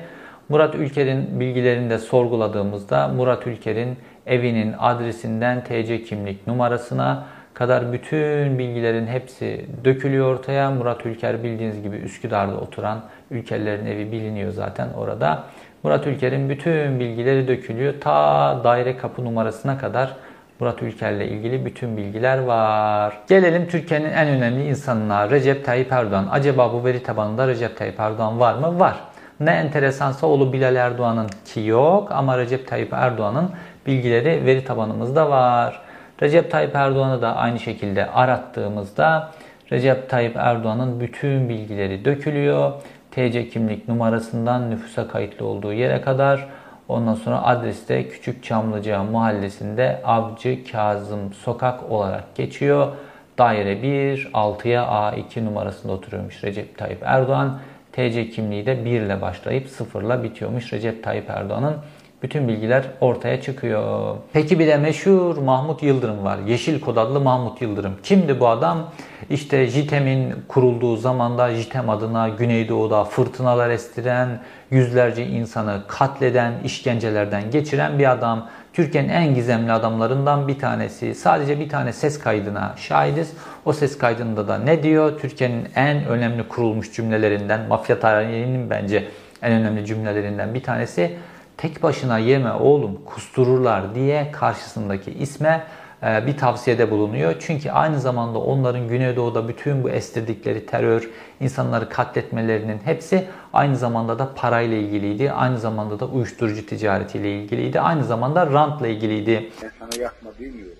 Murat 0.49 0.75
Ülker'in 0.75 1.39
bilgilerini 1.39 1.89
de 1.89 1.99
sorguladığımızda 1.99 3.07
Murat 3.07 3.47
Ülker'in 3.47 3.97
evinin 4.25 4.75
adresinden 4.79 5.63
TC 5.63 6.03
kimlik 6.03 6.47
numarasına 6.47 7.25
kadar 7.53 7.93
bütün 7.93 8.59
bilgilerin 8.59 9.07
hepsi 9.07 9.65
dökülüyor 9.85 10.33
ortaya. 10.33 10.71
Murat 10.71 11.05
Ülker 11.05 11.43
bildiğiniz 11.43 11.83
gibi 11.83 11.95
Üsküdar'da 11.95 12.57
oturan 12.57 13.03
Ülkerlerin 13.31 13.85
evi 13.85 14.11
biliniyor 14.11 14.51
zaten 14.51 14.87
orada. 14.97 15.43
Murat 15.83 16.07
Ülker'in 16.07 16.49
bütün 16.49 16.99
bilgileri 16.99 17.47
dökülüyor. 17.47 17.93
Ta 18.01 18.61
daire 18.63 18.97
kapı 18.97 19.25
numarasına 19.25 19.77
kadar 19.77 20.15
Murat 20.59 20.83
Ülker'le 20.83 21.27
ilgili 21.27 21.65
bütün 21.65 21.97
bilgiler 21.97 22.37
var. 22.37 23.17
Gelelim 23.27 23.67
Türkiye'nin 23.67 24.11
en 24.11 24.27
önemli 24.27 24.67
insanına 24.67 25.29
Recep 25.29 25.65
Tayyip 25.65 25.91
Erdoğan. 25.91 26.27
Acaba 26.31 26.73
bu 26.73 26.85
veri 26.85 27.03
tabanında 27.03 27.47
Recep 27.47 27.77
Tayyip 27.77 27.99
Erdoğan 27.99 28.39
var 28.39 28.53
mı? 28.53 28.79
Var. 28.79 28.95
Ne 29.39 29.51
enteresansa 29.51 30.27
oğlu 30.27 30.53
Bilal 30.53 30.75
Erdoğan'ın 30.75 31.29
ki 31.45 31.59
yok 31.59 32.11
ama 32.11 32.37
Recep 32.37 32.67
Tayyip 32.67 32.93
Erdoğan'ın 32.93 33.49
bilgileri 33.87 34.45
veri 34.45 34.65
tabanımızda 34.65 35.29
var. 35.29 35.81
Recep 36.21 36.51
Tayyip 36.51 36.75
Erdoğan'ı 36.75 37.21
da 37.21 37.35
aynı 37.35 37.59
şekilde 37.59 38.05
arattığımızda 38.05 39.31
Recep 39.71 40.09
Tayyip 40.09 40.35
Erdoğan'ın 40.35 40.99
bütün 40.99 41.49
bilgileri 41.49 42.05
dökülüyor. 42.05 42.71
TC 43.11 43.49
kimlik 43.49 43.87
numarasından 43.87 44.71
nüfusa 44.71 45.07
kayıtlı 45.07 45.45
olduğu 45.45 45.73
yere 45.73 46.01
kadar 46.01 46.47
Ondan 46.87 47.15
sonra 47.15 47.43
adreste 47.43 48.07
Küçük 48.07 48.43
Çamlıca 48.43 49.03
mahallesinde 49.03 50.01
Avcı 50.05 50.71
Kazım 50.71 51.33
Sokak 51.33 51.91
olarak 51.91 52.35
geçiyor. 52.35 52.91
Daire 53.37 53.83
1, 53.83 54.31
6'ya 54.33 54.83
A2 54.83 55.45
numarasında 55.45 55.93
oturuyormuş 55.93 56.43
Recep 56.43 56.77
Tayyip 56.77 56.99
Erdoğan. 57.03 57.59
TC 57.91 58.29
kimliği 58.29 58.65
de 58.65 58.85
1 58.85 59.01
ile 59.01 59.21
başlayıp 59.21 59.69
0 59.69 60.03
ile 60.03 60.23
bitiyormuş 60.23 60.73
Recep 60.73 61.03
Tayyip 61.03 61.29
Erdoğan'ın. 61.29 61.75
Bütün 62.23 62.47
bilgiler 62.47 62.83
ortaya 63.01 63.41
çıkıyor. 63.41 64.15
Peki 64.33 64.59
bir 64.59 64.67
de 64.67 64.77
meşhur 64.77 65.37
Mahmut 65.37 65.83
Yıldırım 65.83 66.23
var. 66.23 66.37
Yeşil 66.47 66.81
kod 66.81 66.97
adlı 66.97 67.19
Mahmut 67.19 67.61
Yıldırım. 67.61 67.93
Kimdi 68.03 68.39
bu 68.39 68.47
adam? 68.47 68.91
İşte 69.29 69.67
JITEM'in 69.67 70.35
kurulduğu 70.47 70.97
zamanda 70.97 71.55
JITEM 71.55 71.89
adına 71.89 72.29
Güneydoğu'da 72.29 73.03
fırtınalar 73.03 73.69
estiren, 73.69 74.39
yüzlerce 74.71 75.27
insanı 75.27 75.81
katleden, 75.87 76.53
işkencelerden 76.63 77.51
geçiren 77.51 77.99
bir 77.99 78.11
adam. 78.11 78.49
Türkiye'nin 78.73 79.09
en 79.09 79.35
gizemli 79.35 79.71
adamlarından 79.71 80.47
bir 80.47 80.59
tanesi. 80.59 81.15
Sadece 81.15 81.59
bir 81.59 81.69
tane 81.69 81.93
ses 81.93 82.19
kaydına 82.19 82.73
şahidiz. 82.77 83.33
O 83.65 83.73
ses 83.73 83.97
kaydında 83.97 84.47
da 84.47 84.57
ne 84.57 84.83
diyor? 84.83 85.19
Türkiye'nin 85.19 85.67
en 85.75 86.05
önemli 86.05 86.47
kurulmuş 86.47 86.93
cümlelerinden, 86.93 87.61
mafya 87.69 87.99
tarihinin 87.99 88.69
bence 88.69 89.07
en 89.41 89.51
önemli 89.51 89.85
cümlelerinden 89.85 90.53
bir 90.53 90.63
tanesi. 90.63 91.17
Tek 91.57 91.83
başına 91.83 92.17
yeme 92.17 92.51
oğlum 92.51 93.05
kustururlar 93.05 93.95
diye 93.95 94.31
karşısındaki 94.31 95.11
isme 95.11 95.67
e, 96.03 96.27
bir 96.27 96.37
tavsiyede 96.37 96.91
bulunuyor. 96.91 97.35
Çünkü 97.39 97.71
aynı 97.71 97.99
zamanda 97.99 98.39
onların 98.39 98.87
Güneydoğu'da 98.87 99.47
bütün 99.47 99.83
bu 99.83 99.89
estirdikleri 99.89 100.65
terör, 100.65 101.09
insanları 101.39 101.89
katletmelerinin 101.89 102.79
hepsi 102.85 103.27
aynı 103.53 103.77
zamanda 103.77 104.19
da 104.19 104.33
parayla 104.35 104.77
ilgiliydi. 104.77 105.31
Aynı 105.31 105.59
zamanda 105.59 105.99
da 105.99 106.05
uyuşturucu 106.05 106.65
ticaretiyle 106.65 107.39
ilgiliydi. 107.39 107.79
Aynı 107.79 108.03
zamanda 108.03 108.51
rantla 108.51 108.87
ilgiliydi. 108.87 109.51
Ben 109.61 109.71
sana 109.79 110.03
yapma 110.03 110.29
demiyorum. 110.39 110.77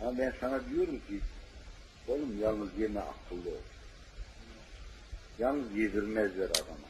Ama 0.00 0.18
ben 0.18 0.32
sana 0.40 0.60
diyorum 0.70 0.94
ki 1.08 1.20
oğlum 2.08 2.42
yalnız 2.42 2.68
yeme 2.78 3.00
akıllı 3.00 3.50
ol. 3.50 3.62
Yalnız 5.38 5.76
yedirmezler 5.76 6.44
adama. 6.44 6.86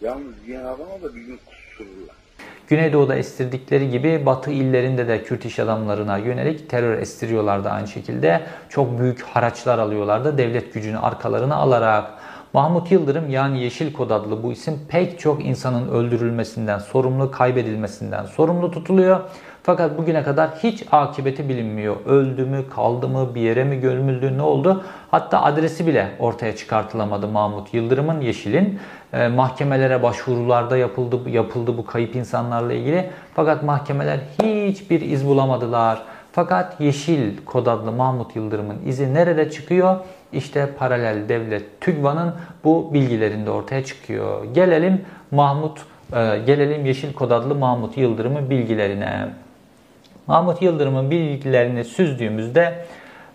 Yalnız 0.00 0.34
yiyen 0.46 0.64
adama 0.64 1.02
da 1.02 1.14
bir 1.14 1.20
gün 1.20 1.40
kusururlar. 1.78 2.14
Güneydoğu'da 2.68 3.16
estirdikleri 3.16 3.90
gibi 3.90 4.26
Batı 4.26 4.50
illerinde 4.50 5.08
de 5.08 5.22
Kürt 5.22 5.44
iş 5.44 5.58
adamlarına 5.58 6.18
yönelik 6.18 6.70
terör 6.70 6.98
estiriyorlardı 6.98 7.68
aynı 7.70 7.88
şekilde. 7.88 8.42
Çok 8.68 8.98
büyük 8.98 9.22
haraçlar 9.22 9.78
alıyorlardı 9.78 10.38
devlet 10.38 10.74
gücünü 10.74 10.98
arkalarına 10.98 11.54
alarak. 11.54 12.10
Mahmut 12.52 12.92
Yıldırım 12.92 13.30
yani 13.30 13.62
Yeşil 13.62 13.92
Kod 13.92 14.10
adlı 14.10 14.42
bu 14.42 14.52
isim 14.52 14.80
pek 14.88 15.20
çok 15.20 15.44
insanın 15.44 15.88
öldürülmesinden 15.88 16.78
sorumlu, 16.78 17.30
kaybedilmesinden 17.30 18.26
sorumlu 18.26 18.70
tutuluyor. 18.70 19.20
Fakat 19.66 19.98
bugüne 19.98 20.22
kadar 20.22 20.50
hiç 20.50 20.84
akıbeti 20.92 21.48
bilinmiyor. 21.48 21.96
Öldü 22.06 22.44
mü, 22.44 22.64
kaldı 22.74 23.08
mı, 23.08 23.34
bir 23.34 23.40
yere 23.40 23.64
mi 23.64 23.80
gömüldü, 23.80 24.38
ne 24.38 24.42
oldu? 24.42 24.84
Hatta 25.10 25.42
adresi 25.42 25.86
bile 25.86 26.08
ortaya 26.18 26.56
çıkartılamadı 26.56 27.28
Mahmut 27.28 27.74
Yıldırım'ın, 27.74 28.20
Yeşil'in. 28.20 28.78
E, 29.12 29.28
mahkemelere 29.28 30.02
başvurularda 30.02 30.76
yapıldı, 30.76 31.30
yapıldı 31.30 31.76
bu 31.78 31.86
kayıp 31.86 32.16
insanlarla 32.16 32.72
ilgili. 32.72 33.10
Fakat 33.34 33.62
mahkemeler 33.62 34.18
hiçbir 34.42 35.00
iz 35.00 35.26
bulamadılar. 35.26 36.02
Fakat 36.32 36.80
Yeşil 36.80 37.44
kod 37.44 37.66
adlı 37.66 37.92
Mahmut 37.92 38.36
Yıldırım'ın 38.36 38.76
izi 38.86 39.14
nerede 39.14 39.50
çıkıyor? 39.50 39.96
İşte 40.32 40.70
paralel 40.78 41.28
devlet 41.28 41.80
TÜGVA'nın 41.80 42.34
bu 42.64 42.90
bilgilerinde 42.94 43.50
ortaya 43.50 43.84
çıkıyor. 43.84 44.44
Gelelim 44.54 45.04
Mahmut, 45.30 45.78
e, 46.12 46.38
gelelim 46.46 46.86
Yeşil 46.86 47.12
kod 47.12 47.30
adlı 47.30 47.54
Mahmut 47.54 47.96
Yıldırım'ın 47.96 48.50
bilgilerine. 48.50 49.28
Mahmut 50.26 50.62
Yıldırım'ın 50.62 51.10
bilgilerini 51.10 51.84
süzdüğümüzde 51.84 52.84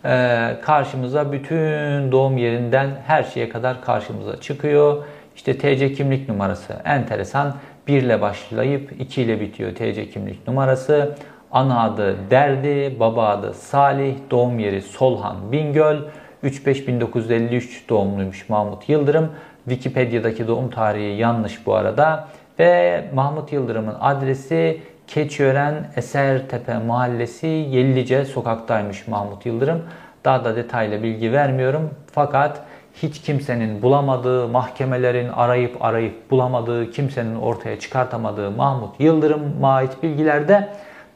e, 0.06 0.56
karşımıza 0.62 1.32
bütün 1.32 2.12
doğum 2.12 2.38
yerinden 2.38 2.90
her 3.08 3.24
şeye 3.24 3.50
kadar 3.50 3.82
karşımıza 3.82 4.42
çıkıyor. 4.42 5.04
İşte 5.36 5.58
TC 5.58 5.94
kimlik 5.94 6.30
numarası 6.30 6.74
enteresan. 6.86 7.56
1 7.88 8.02
ile 8.02 8.22
başlayıp 8.22 8.92
2 9.00 9.22
ile 9.22 9.40
bitiyor 9.40 9.76
TC 9.76 10.10
kimlik 10.10 10.48
numarası. 10.48 11.16
Ana 11.52 11.84
adı 11.84 12.16
Derdi, 12.32 13.00
baba 13.00 13.28
adı 13.28 13.54
Salih, 13.54 14.16
doğum 14.32 14.60
yeri 14.60 14.82
Solhan 14.82 15.52
Bingöl. 15.52 15.98
3-5-1953 16.44 17.90
doğumluymuş 17.90 18.50
Mahmut 18.50 18.90
Yıldırım. 18.90 19.30
Wikipedia'daki 19.70 20.48
doğum 20.48 20.70
tarihi 20.70 21.22
yanlış 21.22 21.66
bu 21.66 21.76
arada. 21.76 22.28
Ve 22.60 23.04
Mahmut 23.14 23.54
Yıldırım'ın 23.54 23.96
adresi 24.00 24.82
Keçiören 25.10 25.88
Esertepe 25.96 26.78
Mahallesi 26.78 27.48
Yellice 27.48 28.26
sokaktaymış 28.26 29.08
Mahmut 29.08 29.46
Yıldırım. 29.46 29.84
Daha 30.26 30.46
da 30.46 30.56
detaylı 30.56 31.04
bilgi 31.04 31.32
vermiyorum. 31.32 31.90
Fakat 32.12 32.62
hiç 32.96 33.22
kimsenin 33.22 33.82
bulamadığı, 33.82 34.48
mahkemelerin 34.48 35.30
arayıp 35.30 35.86
arayıp 35.86 36.32
bulamadığı, 36.32 36.92
kimsenin 36.92 37.36
ortaya 37.36 37.80
çıkartamadığı 37.80 38.52
Mahmut 38.52 39.00
Yıldırım'a 39.00 39.74
ait 39.74 40.04
bilgilerde 40.04 40.70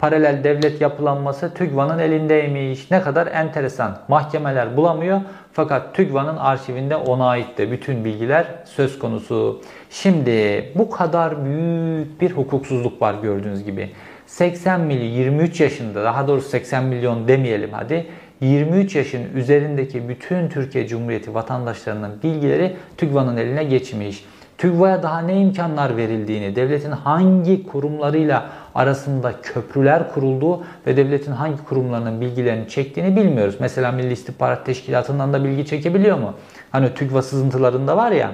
paralel 0.03 0.43
devlet 0.43 0.81
yapılanması 0.81 1.53
TÜGVA'nın 1.53 1.99
elindeymiş. 1.99 2.91
Ne 2.91 3.01
kadar 3.01 3.27
enteresan. 3.27 3.97
Mahkemeler 4.07 4.77
bulamıyor 4.77 5.21
fakat 5.53 5.95
TÜGVA'nın 5.95 6.37
arşivinde 6.37 6.95
ona 6.95 7.27
ait 7.27 7.57
de 7.57 7.71
bütün 7.71 8.05
bilgiler 8.05 8.45
söz 8.65 8.99
konusu. 8.99 9.61
Şimdi 9.89 10.71
bu 10.75 10.89
kadar 10.89 11.45
büyük 11.45 12.21
bir 12.21 12.31
hukuksuzluk 12.31 13.01
var 13.01 13.15
gördüğünüz 13.21 13.63
gibi. 13.63 13.89
80 14.25 14.81
milyon 14.81 15.05
23 15.05 15.61
yaşında 15.61 16.03
daha 16.03 16.27
doğrusu 16.27 16.49
80 16.49 16.83
milyon 16.83 17.27
demeyelim 17.27 17.69
hadi 17.73 18.05
23 18.41 18.95
yaşın 18.95 19.35
üzerindeki 19.35 20.09
bütün 20.09 20.49
Türkiye 20.49 20.87
Cumhuriyeti 20.87 21.33
vatandaşlarının 21.33 22.23
bilgileri 22.23 22.75
TÜGVA'nın 22.97 23.37
eline 23.37 23.63
geçmiş. 23.63 24.25
TÜGVA'ya 24.63 25.03
daha 25.03 25.19
ne 25.19 25.41
imkanlar 25.41 25.97
verildiğini, 25.97 26.55
devletin 26.55 26.91
hangi 26.91 27.67
kurumlarıyla 27.67 28.49
arasında 28.75 29.33
köprüler 29.41 30.13
kurulduğu 30.13 30.63
ve 30.87 30.97
devletin 30.97 31.31
hangi 31.31 31.63
kurumlarının 31.63 32.21
bilgilerini 32.21 32.69
çektiğini 32.69 33.15
bilmiyoruz. 33.15 33.55
Mesela 33.59 33.91
Milli 33.91 34.13
İstihbarat 34.13 34.65
Teşkilatı'ndan 34.65 35.33
da 35.33 35.43
bilgi 35.43 35.65
çekebiliyor 35.65 36.17
mu? 36.17 36.33
Hani 36.71 36.93
TÜGVA 36.93 37.21
sızıntılarında 37.21 37.97
var 37.97 38.11
ya, 38.11 38.31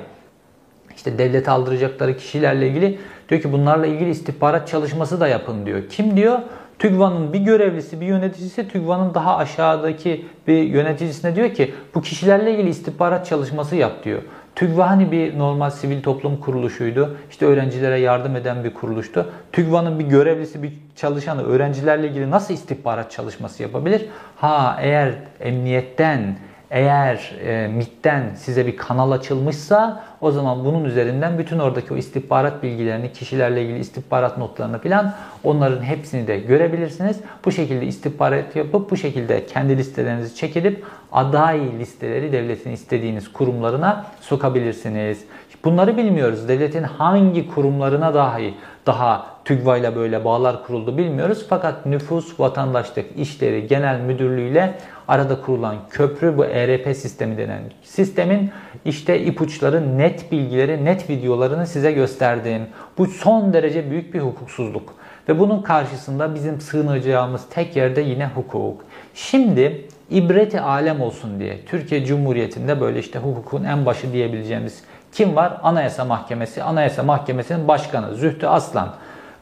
işte 0.95 1.17
devlete 1.17 1.51
aldıracakları 1.51 2.17
kişilerle 2.17 2.67
ilgili 2.67 2.99
diyor 3.29 3.41
ki 3.41 3.51
bunlarla 3.51 3.85
ilgili 3.85 4.09
istihbarat 4.09 4.67
çalışması 4.67 5.19
da 5.19 5.27
yapın 5.27 5.65
diyor. 5.65 5.81
Kim 5.89 6.17
diyor? 6.17 6.39
TÜGVA'nın 6.79 7.33
bir 7.33 7.39
görevlisi, 7.39 8.01
bir 8.01 8.05
yöneticisi 8.05 8.67
TÜGVA'nın 8.67 9.13
daha 9.13 9.37
aşağıdaki 9.37 10.25
bir 10.47 10.63
yöneticisine 10.63 11.35
diyor 11.35 11.53
ki 11.53 11.73
bu 11.95 12.01
kişilerle 12.01 12.53
ilgili 12.53 12.69
istihbarat 12.69 13.25
çalışması 13.25 13.75
yap 13.75 14.03
diyor. 14.03 14.21
TÜGVA 14.59 14.89
hani 14.89 15.11
bir 15.11 15.37
normal 15.37 15.69
sivil 15.69 16.03
toplum 16.03 16.37
kuruluşuydu. 16.37 17.17
İşte 17.29 17.45
öğrencilere 17.45 17.99
yardım 17.99 18.35
eden 18.35 18.63
bir 18.63 18.73
kuruluştu. 18.73 19.29
TÜGVA'nın 19.51 19.99
bir 19.99 20.05
görevlisi, 20.05 20.63
bir 20.63 20.73
çalışanı 20.95 21.43
öğrencilerle 21.43 22.07
ilgili 22.07 22.31
nasıl 22.31 22.53
istihbarat 22.53 23.11
çalışması 23.11 23.63
yapabilir? 23.63 24.05
Ha 24.35 24.77
eğer 24.81 25.13
emniyetten 25.39 26.37
eğer 26.71 27.31
e, 27.45 27.67
MIT'ten 27.67 28.23
size 28.35 28.67
bir 28.67 28.77
kanal 28.77 29.11
açılmışsa 29.11 30.03
o 30.21 30.31
zaman 30.31 30.65
bunun 30.65 30.85
üzerinden 30.85 31.37
bütün 31.37 31.59
oradaki 31.59 31.93
o 31.93 31.97
istihbarat 31.97 32.63
bilgilerini, 32.63 33.13
kişilerle 33.13 33.63
ilgili 33.63 33.79
istihbarat 33.79 34.37
notlarını 34.37 34.81
falan 34.81 35.13
onların 35.43 35.83
hepsini 35.83 36.27
de 36.27 36.39
görebilirsiniz. 36.39 37.17
Bu 37.45 37.51
şekilde 37.51 37.85
istihbarat 37.85 38.55
yapıp 38.55 38.91
bu 38.91 38.97
şekilde 38.97 39.45
kendi 39.45 39.77
listelerinizi 39.77 40.35
çekilip 40.35 40.83
aday 41.11 41.79
listeleri 41.79 42.31
devletin 42.31 42.71
istediğiniz 42.71 43.33
kurumlarına 43.33 44.05
sokabilirsiniz. 44.21 45.25
Bunları 45.63 45.97
bilmiyoruz. 45.97 46.47
Devletin 46.47 46.83
hangi 46.83 47.49
kurumlarına 47.49 48.13
dahi 48.13 48.53
daha 48.85 49.25
TÜGVA 49.45 49.77
ile 49.77 49.95
böyle 49.95 50.25
bağlar 50.25 50.63
kuruldu 50.63 50.97
bilmiyoruz. 50.97 51.45
Fakat 51.49 51.85
nüfus, 51.85 52.39
vatandaşlık 52.39 53.05
işleri 53.17 53.67
genel 53.67 53.99
müdürlüğü 53.99 54.49
ile 54.49 54.73
arada 55.07 55.41
kurulan 55.41 55.75
köprü 55.89 56.37
bu 56.37 56.45
ERP 56.45 56.97
sistemi 56.97 57.37
denen 57.37 57.61
sistemin 57.83 58.51
işte 58.85 59.21
ipuçları, 59.21 59.97
net 59.97 60.31
bilgileri, 60.31 60.85
net 60.85 61.09
videolarını 61.09 61.67
size 61.67 61.91
gösterdiğim 61.91 62.61
bu 62.97 63.05
son 63.05 63.53
derece 63.53 63.91
büyük 63.91 64.13
bir 64.13 64.19
hukuksuzluk. 64.19 64.93
Ve 65.29 65.39
bunun 65.39 65.61
karşısında 65.61 66.35
bizim 66.35 66.61
sığınacağımız 66.61 67.41
tek 67.49 67.75
yerde 67.75 68.01
yine 68.01 68.27
hukuk. 68.27 68.85
Şimdi 69.13 69.87
ibreti 70.09 70.61
alem 70.61 71.01
olsun 71.01 71.39
diye 71.39 71.65
Türkiye 71.65 72.05
Cumhuriyeti'nde 72.05 72.81
böyle 72.81 72.99
işte 72.99 73.19
hukukun 73.19 73.63
en 73.63 73.85
başı 73.85 74.13
diyebileceğimiz 74.13 74.83
kim 75.11 75.35
var? 75.35 75.57
Anayasa 75.63 76.05
Mahkemesi. 76.05 76.63
Anayasa 76.63 77.03
Mahkemesi'nin 77.03 77.67
başkanı 77.67 78.15
Zühtü 78.15 78.47
Aslan. 78.47 78.89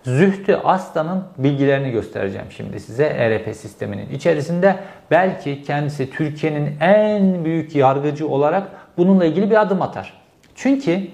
Zühtü 0.03 0.55
Aslan'ın 0.55 1.23
bilgilerini 1.37 1.91
göstereceğim 1.91 2.47
şimdi 2.49 2.79
size 2.79 3.03
ERP 3.05 3.55
sisteminin 3.55 4.09
içerisinde. 4.09 4.75
Belki 5.11 5.63
kendisi 5.63 6.11
Türkiye'nin 6.11 6.79
en 6.81 7.45
büyük 7.45 7.75
yargıcı 7.75 8.27
olarak 8.27 8.67
bununla 8.97 9.25
ilgili 9.25 9.51
bir 9.51 9.61
adım 9.61 9.81
atar. 9.81 10.13
Çünkü 10.55 11.07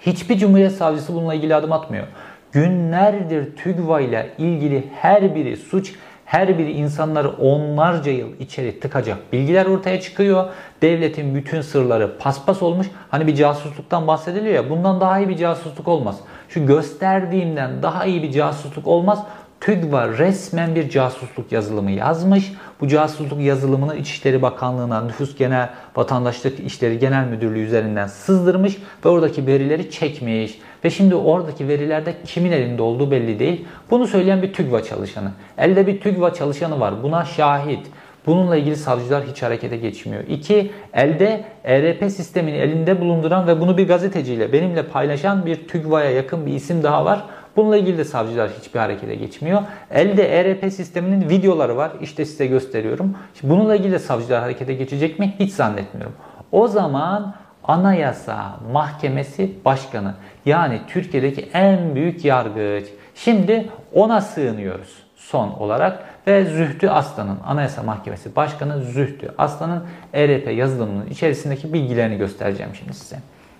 hiçbir 0.00 0.38
Cumhuriyet 0.38 0.72
Savcısı 0.72 1.14
bununla 1.14 1.34
ilgili 1.34 1.54
adım 1.54 1.72
atmıyor. 1.72 2.06
Günlerdir 2.52 3.56
TÜGVA 3.56 4.00
ile 4.00 4.30
ilgili 4.38 4.84
her 5.00 5.34
biri 5.34 5.56
suç 5.56 5.94
her 6.30 6.58
biri 6.58 6.72
insanları 6.72 7.28
onlarca 7.28 8.12
yıl 8.12 8.28
içeri 8.40 8.80
tıkacak 8.80 9.32
bilgiler 9.32 9.66
ortaya 9.66 10.00
çıkıyor. 10.00 10.48
Devletin 10.82 11.34
bütün 11.34 11.60
sırları 11.60 12.18
paspas 12.18 12.62
olmuş. 12.62 12.86
Hani 13.08 13.26
bir 13.26 13.34
casusluktan 13.34 14.06
bahsediliyor 14.06 14.54
ya 14.54 14.70
bundan 14.70 15.00
daha 15.00 15.18
iyi 15.18 15.28
bir 15.28 15.36
casusluk 15.36 15.88
olmaz. 15.88 16.20
Şu 16.48 16.66
gösterdiğimden 16.66 17.82
daha 17.82 18.04
iyi 18.04 18.22
bir 18.22 18.32
casusluk 18.32 18.86
olmaz. 18.86 19.24
TÜGVA 19.60 20.08
resmen 20.08 20.74
bir 20.74 20.90
casusluk 20.90 21.52
yazılımı 21.52 21.90
yazmış. 21.90 22.52
Bu 22.80 22.88
casusluk 22.88 23.40
yazılımını 23.40 23.96
İçişleri 23.96 24.42
Bakanlığı'na 24.42 25.00
Nüfus 25.00 25.36
Genel 25.36 25.70
Vatandaşlık 25.96 26.60
İşleri 26.60 26.98
Genel 26.98 27.26
Müdürlüğü 27.26 27.60
üzerinden 27.60 28.06
sızdırmış 28.06 28.76
ve 29.04 29.08
oradaki 29.08 29.46
verileri 29.46 29.90
çekmiş. 29.90 30.58
Ve 30.84 30.90
şimdi 30.90 31.14
oradaki 31.14 31.68
verilerde 31.68 32.14
kimin 32.24 32.52
elinde 32.52 32.82
olduğu 32.82 33.10
belli 33.10 33.38
değil. 33.38 33.64
Bunu 33.90 34.06
söyleyen 34.06 34.42
bir 34.42 34.52
TÜGVA 34.52 34.82
çalışanı. 34.82 35.32
Elde 35.58 35.86
bir 35.86 36.00
TÜGVA 36.00 36.34
çalışanı 36.34 36.80
var. 36.80 37.02
Buna 37.02 37.24
şahit. 37.24 37.86
Bununla 38.26 38.56
ilgili 38.56 38.76
savcılar 38.76 39.24
hiç 39.24 39.42
harekete 39.42 39.76
geçmiyor. 39.76 40.24
İki, 40.28 40.70
elde 40.92 41.44
ERP 41.64 42.12
sistemini 42.12 42.56
elinde 42.56 43.00
bulunduran 43.00 43.46
ve 43.46 43.60
bunu 43.60 43.78
bir 43.78 43.88
gazeteciyle 43.88 44.52
benimle 44.52 44.82
paylaşan 44.82 45.46
bir 45.46 45.68
TÜGVA'ya 45.68 46.10
yakın 46.10 46.46
bir 46.46 46.52
isim 46.52 46.82
daha 46.82 47.04
var. 47.04 47.24
Bununla 47.56 47.76
ilgili 47.76 47.98
de 47.98 48.04
savcılar 48.04 48.50
hiçbir 48.60 48.80
harekete 48.80 49.14
geçmiyor. 49.14 49.62
Elde 49.90 50.40
ERP 50.40 50.72
sisteminin 50.72 51.28
videoları 51.28 51.76
var. 51.76 51.92
İşte 52.00 52.24
size 52.24 52.46
gösteriyorum. 52.46 53.14
Bununla 53.42 53.76
ilgili 53.76 53.92
de 53.92 53.98
savcılar 53.98 54.40
harekete 54.40 54.74
geçecek 54.74 55.18
mi? 55.18 55.34
Hiç 55.38 55.52
zannetmiyorum. 55.52 56.12
O 56.52 56.68
zaman 56.68 57.34
Anayasa 57.64 58.56
Mahkemesi 58.72 59.52
Başkanı 59.64 60.14
yani 60.46 60.80
Türkiye'deki 60.88 61.50
en 61.54 61.94
büyük 61.94 62.24
yargıç. 62.24 62.86
Şimdi 63.14 63.68
ona 63.94 64.20
sığınıyoruz 64.20 65.02
son 65.16 65.48
olarak 65.48 66.04
ve 66.26 66.44
Zühtü 66.44 66.88
Aslan'ın 66.88 67.38
Anayasa 67.46 67.82
Mahkemesi 67.82 68.36
Başkanı 68.36 68.82
Zühtü 68.82 69.34
Aslan'ın 69.38 69.84
ERP 70.12 70.52
yazılımının 70.52 71.06
içerisindeki 71.06 71.72
bilgilerini 71.72 72.18
göstereceğim 72.18 72.72
şimdi 72.74 72.94
size. 72.94 73.16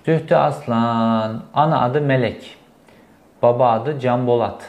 Zühtü 0.06 0.34
Aslan, 0.34 1.42
ana 1.54 1.82
adı 1.82 2.00
Melek, 2.00 2.56
baba 3.42 3.70
adı 3.70 4.00
Can 4.00 4.26
Bolat. 4.26 4.62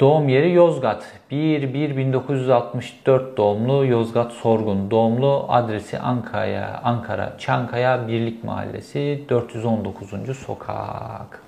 Doğum 0.00 0.28
yeri 0.28 0.52
Yozgat. 0.52 1.04
1-1-1964 1.30 3.36
doğumlu 3.36 3.86
Yozgat 3.86 4.32
Sorgun. 4.32 4.90
Doğumlu 4.90 5.46
adresi 5.48 5.98
Ankara, 5.98 6.80
Ankara 6.84 7.32
Çankaya 7.38 8.08
Birlik 8.08 8.44
Mahallesi 8.44 9.24
419. 9.28 10.38
sokak. 10.38 11.42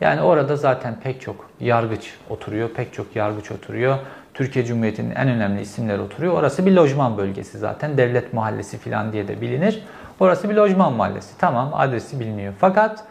Yani 0.00 0.22
orada 0.22 0.56
zaten 0.56 0.96
pek 1.02 1.20
çok 1.20 1.50
yargıç 1.60 2.14
oturuyor, 2.30 2.68
pek 2.68 2.92
çok 2.92 3.16
yargıç 3.16 3.52
oturuyor. 3.52 3.98
Türkiye 4.34 4.64
Cumhuriyeti'nin 4.64 5.14
en 5.14 5.28
önemli 5.28 5.60
isimleri 5.60 6.00
oturuyor. 6.00 6.32
Orası 6.32 6.66
bir 6.66 6.72
lojman 6.72 7.18
bölgesi 7.18 7.58
zaten. 7.58 7.98
Devlet 7.98 8.32
Mahallesi 8.32 8.78
falan 8.78 9.12
diye 9.12 9.28
de 9.28 9.40
bilinir. 9.40 9.82
Orası 10.20 10.50
bir 10.50 10.54
lojman 10.54 10.92
mahallesi. 10.92 11.38
Tamam 11.38 11.70
adresi 11.74 12.20
biliniyor. 12.20 12.54
Fakat 12.58 13.04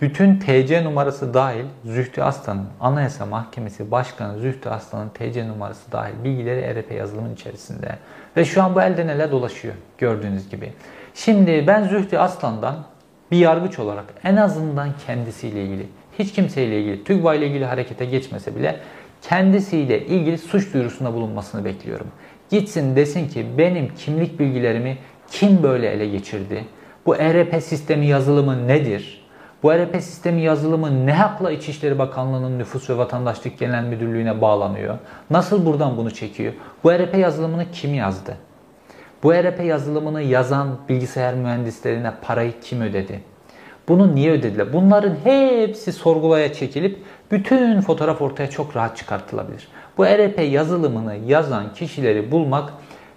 bütün 0.00 0.38
TC 0.38 0.84
numarası 0.84 1.34
dahil 1.34 1.64
Zühtü 1.84 2.22
Aslan'ın 2.22 2.66
Anayasa 2.80 3.26
Mahkemesi 3.26 3.90
Başkanı 3.90 4.38
Zühtü 4.38 4.68
Aslan'ın 4.68 5.08
TC 5.08 5.48
numarası 5.48 5.92
dahil 5.92 6.24
bilgileri 6.24 6.60
ERP 6.60 6.92
yazılımın 6.92 7.34
içerisinde. 7.34 7.98
Ve 8.36 8.44
şu 8.44 8.62
an 8.62 8.74
bu 8.74 8.82
elden 8.82 9.08
ele 9.08 9.30
dolaşıyor 9.30 9.74
gördüğünüz 9.98 10.48
gibi. 10.48 10.72
Şimdi 11.14 11.64
ben 11.66 11.88
Zühtü 11.88 12.18
Aslan'dan 12.18 12.76
bir 13.30 13.36
yargıç 13.36 13.78
olarak 13.78 14.04
en 14.24 14.36
azından 14.36 14.88
kendisiyle 15.06 15.64
ilgili, 15.64 15.86
hiç 16.18 16.32
kimseyle 16.32 16.80
ilgili, 16.80 17.04
TÜGVA 17.04 17.34
ile 17.34 17.46
ilgili 17.46 17.64
harekete 17.64 18.04
geçmese 18.04 18.56
bile 18.56 18.80
kendisiyle 19.22 20.06
ilgili 20.06 20.38
suç 20.38 20.74
duyurusunda 20.74 21.14
bulunmasını 21.14 21.64
bekliyorum. 21.64 22.06
Gitsin 22.50 22.96
desin 22.96 23.28
ki 23.28 23.46
benim 23.58 23.94
kimlik 23.94 24.40
bilgilerimi 24.40 24.98
kim 25.30 25.62
böyle 25.62 25.90
ele 25.90 26.08
geçirdi? 26.08 26.64
Bu 27.06 27.16
ERP 27.16 27.62
sistemi 27.62 28.06
yazılımı 28.06 28.68
nedir? 28.68 29.25
Bu 29.62 29.72
ERP 29.72 29.96
sistemi 30.02 30.42
yazılımı 30.42 31.06
ne 31.06 31.12
hakla 31.12 31.50
İçişleri 31.50 31.98
Bakanlığı'nın 31.98 32.58
Nüfus 32.58 32.90
ve 32.90 32.96
Vatandaşlık 32.96 33.58
Genel 33.58 33.84
Müdürlüğü'ne 33.84 34.40
bağlanıyor? 34.40 34.98
Nasıl 35.30 35.66
buradan 35.66 35.96
bunu 35.96 36.10
çekiyor? 36.10 36.52
Bu 36.84 36.92
ERP 36.92 37.14
yazılımını 37.14 37.70
kim 37.72 37.94
yazdı? 37.94 38.36
Bu 39.22 39.34
ERP 39.34 39.64
yazılımını 39.64 40.22
yazan 40.22 40.78
bilgisayar 40.88 41.34
mühendislerine 41.34 42.12
parayı 42.22 42.52
kim 42.60 42.80
ödedi? 42.80 43.20
Bunu 43.88 44.14
niye 44.14 44.30
ödediler? 44.30 44.72
Bunların 44.72 45.14
hepsi 45.24 45.92
sorgulaya 45.92 46.52
çekilip 46.52 47.02
bütün 47.30 47.80
fotoğraf 47.80 48.22
ortaya 48.22 48.50
çok 48.50 48.76
rahat 48.76 48.96
çıkartılabilir. 48.96 49.68
Bu 49.98 50.06
ERP 50.06 50.52
yazılımını 50.52 51.16
yazan 51.26 51.74
kişileri 51.74 52.30
bulmak 52.32 52.72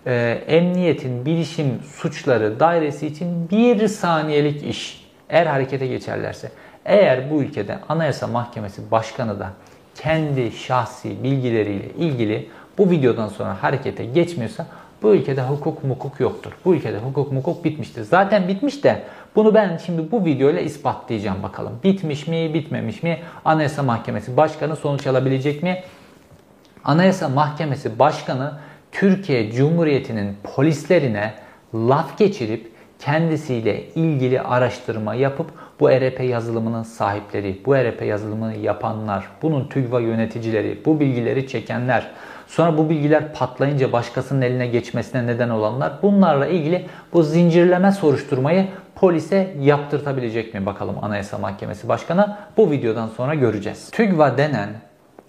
e, 0.06 0.42
emniyetin 0.48 1.26
bilişim 1.26 1.80
suçları 1.96 2.60
dairesi 2.60 3.08
için 3.08 3.50
bir 3.50 3.88
saniyelik 3.88 4.64
iş. 4.64 5.09
Eğer 5.30 5.46
harekete 5.46 5.88
geçerlerse. 5.88 6.52
Eğer 6.86 7.32
bu 7.32 7.42
ülkede 7.42 7.80
Anayasa 7.90 8.28
Mahkemesi 8.28 8.92
Başkanı 8.92 9.40
da 9.40 9.50
kendi 9.96 10.52
şahsi 10.52 11.24
bilgileriyle 11.24 11.90
ilgili 11.90 12.50
bu 12.78 12.90
videodan 12.92 13.28
sonra 13.28 13.64
harekete 13.64 14.06
geçmiyorsa 14.06 14.66
bu 15.02 15.16
ülkede 15.16 15.42
hukuk 15.42 15.84
mukuk 15.84 16.20
yoktur. 16.20 16.52
Bu 16.66 16.76
ülkede 16.76 16.98
hukuk 16.98 17.32
mukuk 17.32 17.64
bitmiştir. 17.64 18.04
Zaten 18.04 18.48
bitmiş 18.48 18.84
de 18.84 19.04
bunu 19.36 19.54
ben 19.54 19.78
şimdi 19.78 20.12
bu 20.12 20.26
videoyla 20.26 20.62
ispatlayacağım 20.62 21.44
bakalım. 21.44 21.80
Bitmiş 21.84 22.28
mi, 22.28 22.54
bitmemiş 22.54 23.04
mi? 23.04 23.20
Anayasa 23.46 23.84
Mahkemesi 23.84 24.38
Başkanı 24.38 24.76
sonuç 24.76 25.08
alabilecek 25.08 25.64
mi? 25.64 25.84
Anayasa 26.84 27.30
Mahkemesi 27.30 28.00
Başkanı 28.00 28.54
Türkiye 28.92 29.52
Cumhuriyeti'nin 29.52 30.38
polislerine 30.44 31.34
laf 31.76 32.18
geçirip 32.18 32.72
kendisiyle 33.00 33.84
ilgili 33.96 34.42
araştırma 34.42 35.16
yapıp 35.16 35.48
bu 35.80 35.92
ERP 35.92 36.20
yazılımının 36.20 36.84
sahipleri, 36.84 37.62
bu 37.66 37.76
ERP 37.76 38.02
yazılımını 38.02 38.56
yapanlar, 38.56 39.28
bunun 39.42 39.68
TÜGVA 39.68 40.00
yöneticileri, 40.00 40.82
bu 40.86 41.00
bilgileri 41.00 41.48
çekenler, 41.48 42.12
sonra 42.48 42.78
bu 42.78 42.90
bilgiler 42.90 43.34
patlayınca 43.34 43.92
başkasının 43.92 44.42
eline 44.42 44.68
geçmesine 44.68 45.28
neden 45.28 45.50
olanlar 45.50 45.94
bunlarla 46.02 46.48
ilgili 46.48 46.86
bu 47.14 47.24
zincirleme 47.24 47.92
soruşturmayı 47.92 48.68
polise 48.96 49.56
yaptırtabilecek 49.60 50.54
mi 50.54 50.66
bakalım 50.66 50.96
Anayasa 51.02 51.38
Mahkemesi 51.38 51.88
Başkanı? 51.88 52.38
Bu 52.58 52.72
videodan 52.72 53.08
sonra 53.08 53.36
göreceğiz. 53.36 53.90
TÜGVA 53.92 54.38
denen 54.38 54.70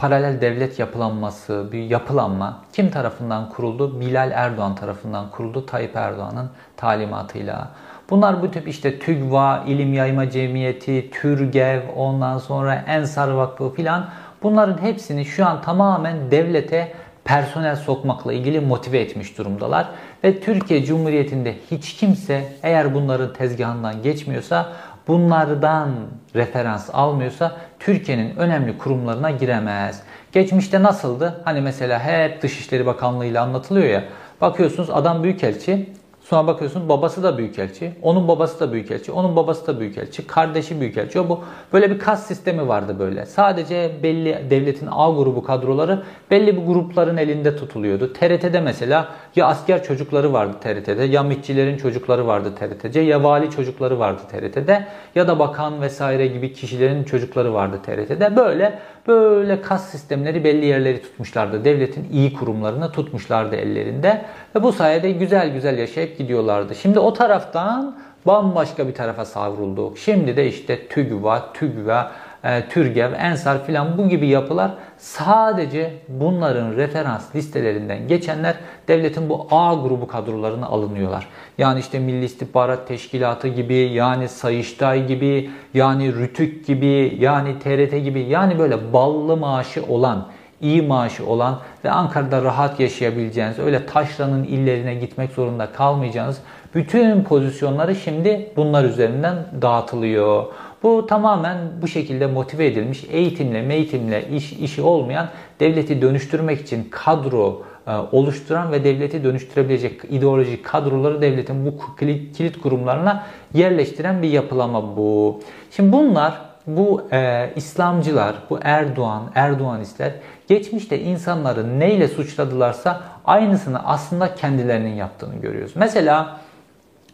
paralel 0.00 0.40
devlet 0.40 0.78
yapılanması, 0.78 1.68
bir 1.72 1.82
yapılanma 1.82 2.58
kim 2.72 2.90
tarafından 2.90 3.48
kuruldu? 3.48 4.00
Bilal 4.00 4.30
Erdoğan 4.34 4.74
tarafından 4.74 5.30
kuruldu. 5.30 5.66
Tayyip 5.66 5.96
Erdoğan'ın 5.96 6.50
talimatıyla. 6.76 7.68
Bunlar 8.10 8.42
bu 8.42 8.50
tip 8.50 8.68
işte 8.68 8.98
TÜGVA, 8.98 9.64
İlim 9.66 9.94
Yayma 9.94 10.30
Cemiyeti, 10.30 11.10
TÜRGEV, 11.10 11.80
ondan 11.96 12.38
sonra 12.38 12.74
Ensar 12.74 13.28
Vakfı 13.28 13.74
filan 13.74 14.06
bunların 14.42 14.82
hepsini 14.82 15.24
şu 15.24 15.46
an 15.46 15.62
tamamen 15.62 16.30
devlete 16.30 16.92
personel 17.24 17.76
sokmakla 17.76 18.32
ilgili 18.32 18.60
motive 18.60 19.00
etmiş 19.00 19.38
durumdalar. 19.38 19.88
Ve 20.24 20.40
Türkiye 20.40 20.84
Cumhuriyeti'nde 20.84 21.54
hiç 21.70 21.94
kimse 21.96 22.44
eğer 22.62 22.94
bunların 22.94 23.32
tezgahından 23.32 24.02
geçmiyorsa 24.02 24.72
bunlardan 25.08 25.90
referans 26.34 26.90
almıyorsa 26.92 27.56
Türkiye'nin 27.80 28.36
önemli 28.36 28.78
kurumlarına 28.78 29.30
giremez. 29.30 30.02
Geçmişte 30.32 30.82
nasıldı? 30.82 31.40
Hani 31.44 31.60
mesela 31.60 32.04
hep 32.04 32.42
Dışişleri 32.42 32.86
Bakanlığı 32.86 33.26
ile 33.26 33.40
anlatılıyor 33.40 33.86
ya. 33.86 34.04
Bakıyorsunuz 34.40 34.90
adam 34.90 35.22
büyükelçi 35.22 35.88
Sonra 36.30 36.46
bakıyorsun 36.46 36.88
babası 36.88 37.22
da 37.22 37.38
büyükelçi, 37.38 37.92
onun 38.02 38.28
babası 38.28 38.60
da 38.60 38.72
büyükelçi, 38.72 39.12
onun 39.12 39.36
babası 39.36 39.66
da 39.66 39.80
büyükelçi, 39.80 40.26
kardeşi 40.26 40.80
büyükelçi. 40.80 41.20
O 41.20 41.28
bu 41.28 41.40
böyle 41.72 41.90
bir 41.90 41.98
kas 41.98 42.26
sistemi 42.26 42.68
vardı 42.68 42.96
böyle. 42.98 43.26
Sadece 43.26 43.90
belli 44.02 44.50
devletin 44.50 44.88
A 44.90 45.10
grubu 45.10 45.42
kadroları 45.42 46.02
belli 46.30 46.56
bir 46.56 46.66
grupların 46.66 47.16
elinde 47.16 47.56
tutuluyordu. 47.56 48.12
TRT'de 48.12 48.60
mesela 48.60 49.08
ya 49.36 49.46
asker 49.46 49.82
çocukları 49.82 50.32
vardı 50.32 50.56
TRT'de, 50.60 51.04
ya 51.04 51.22
mitçilerin 51.22 51.76
çocukları 51.76 52.26
vardı 52.26 52.54
TRT'de, 52.58 53.00
ya 53.00 53.24
vali 53.24 53.50
çocukları 53.50 53.98
vardı 53.98 54.22
TRT'de 54.30 54.86
ya 55.14 55.28
da 55.28 55.38
bakan 55.38 55.82
vesaire 55.82 56.26
gibi 56.26 56.52
kişilerin 56.52 57.04
çocukları 57.04 57.54
vardı 57.54 57.76
TRT'de. 57.86 58.36
Böyle 58.36 58.78
böyle 59.08 59.62
kas 59.62 59.90
sistemleri 59.90 60.44
belli 60.44 60.66
yerleri 60.66 61.02
tutmuşlardı. 61.02 61.64
Devletin 61.64 62.08
iyi 62.12 62.32
kurumlarını 62.32 62.92
tutmuşlardı 62.92 63.56
ellerinde. 63.56 64.24
Ve 64.56 64.62
bu 64.62 64.72
sayede 64.72 65.10
güzel 65.10 65.52
güzel 65.52 65.78
yaşayıp 65.78 66.19
gidiyorlardı. 66.20 66.74
Şimdi 66.74 66.98
o 66.98 67.12
taraftan 67.12 67.96
bambaşka 68.26 68.88
bir 68.88 68.94
tarafa 68.94 69.24
savrulduk. 69.24 69.98
Şimdi 69.98 70.36
de 70.36 70.46
işte 70.48 70.88
TÜGVA, 70.88 71.52
TÜGVA, 71.52 72.12
e, 72.44 72.68
TÜRGEV, 72.68 73.12
ENSAR 73.12 73.64
filan 73.64 73.98
bu 73.98 74.08
gibi 74.08 74.28
yapılar 74.28 74.70
sadece 74.98 75.94
bunların 76.08 76.76
referans 76.76 77.34
listelerinden 77.34 78.08
geçenler 78.08 78.54
devletin 78.88 79.28
bu 79.28 79.46
A 79.50 79.74
grubu 79.74 80.06
kadrolarına 80.06 80.66
alınıyorlar. 80.66 81.28
Yani 81.58 81.80
işte 81.80 81.98
Milli 81.98 82.24
İstihbarat 82.24 82.88
Teşkilatı 82.88 83.48
gibi, 83.48 83.74
yani 83.74 84.28
Sayıştay 84.28 85.06
gibi, 85.06 85.50
yani 85.74 86.14
Rütük 86.14 86.66
gibi, 86.66 87.16
yani 87.20 87.58
TRT 87.58 88.04
gibi 88.04 88.20
yani 88.20 88.58
böyle 88.58 88.92
ballı 88.92 89.36
maaşı 89.36 89.82
olan 89.88 90.26
iyi 90.60 90.82
maaşı 90.82 91.26
olan 91.26 91.58
ve 91.84 91.90
Ankara'da 91.90 92.42
rahat 92.42 92.80
yaşayabileceğiniz, 92.80 93.58
öyle 93.58 93.86
taşranın 93.86 94.44
illerine 94.44 94.94
gitmek 94.94 95.30
zorunda 95.30 95.72
kalmayacağınız 95.72 96.38
bütün 96.74 97.24
pozisyonları 97.24 97.96
şimdi 97.96 98.52
bunlar 98.56 98.84
üzerinden 98.84 99.36
dağıtılıyor. 99.62 100.46
Bu 100.82 101.06
tamamen 101.06 101.58
bu 101.82 101.88
şekilde 101.88 102.26
motive 102.26 102.66
edilmiş, 102.66 103.04
eğitimle, 103.10 103.62
meğitimle 103.62 104.28
iş, 104.28 104.52
işi 104.52 104.82
olmayan, 104.82 105.28
devleti 105.60 106.02
dönüştürmek 106.02 106.60
için 106.60 106.88
kadro 106.90 107.62
e, 107.86 107.92
oluşturan 108.12 108.72
ve 108.72 108.84
devleti 108.84 109.24
dönüştürebilecek 109.24 110.00
ideolojik 110.10 110.64
kadroları 110.64 111.22
devletin 111.22 111.66
bu 111.66 111.96
kilit, 112.36 112.62
kurumlarına 112.62 113.26
yerleştiren 113.54 114.22
bir 114.22 114.28
yapılama 114.28 114.96
bu. 114.96 115.40
Şimdi 115.70 115.92
bunlar 115.92 116.49
bu 116.66 117.02
e, 117.12 117.50
İslamcılar, 117.56 118.34
bu 118.50 118.58
Erdoğan, 118.62 119.22
Erdoğanistler 119.34 120.12
geçmişte 120.48 121.00
insanları 121.00 121.78
neyle 121.78 122.08
suçladılarsa 122.08 123.00
aynısını 123.24 123.86
aslında 123.86 124.34
kendilerinin 124.34 124.94
yaptığını 124.94 125.36
görüyoruz. 125.36 125.72
Mesela 125.74 126.40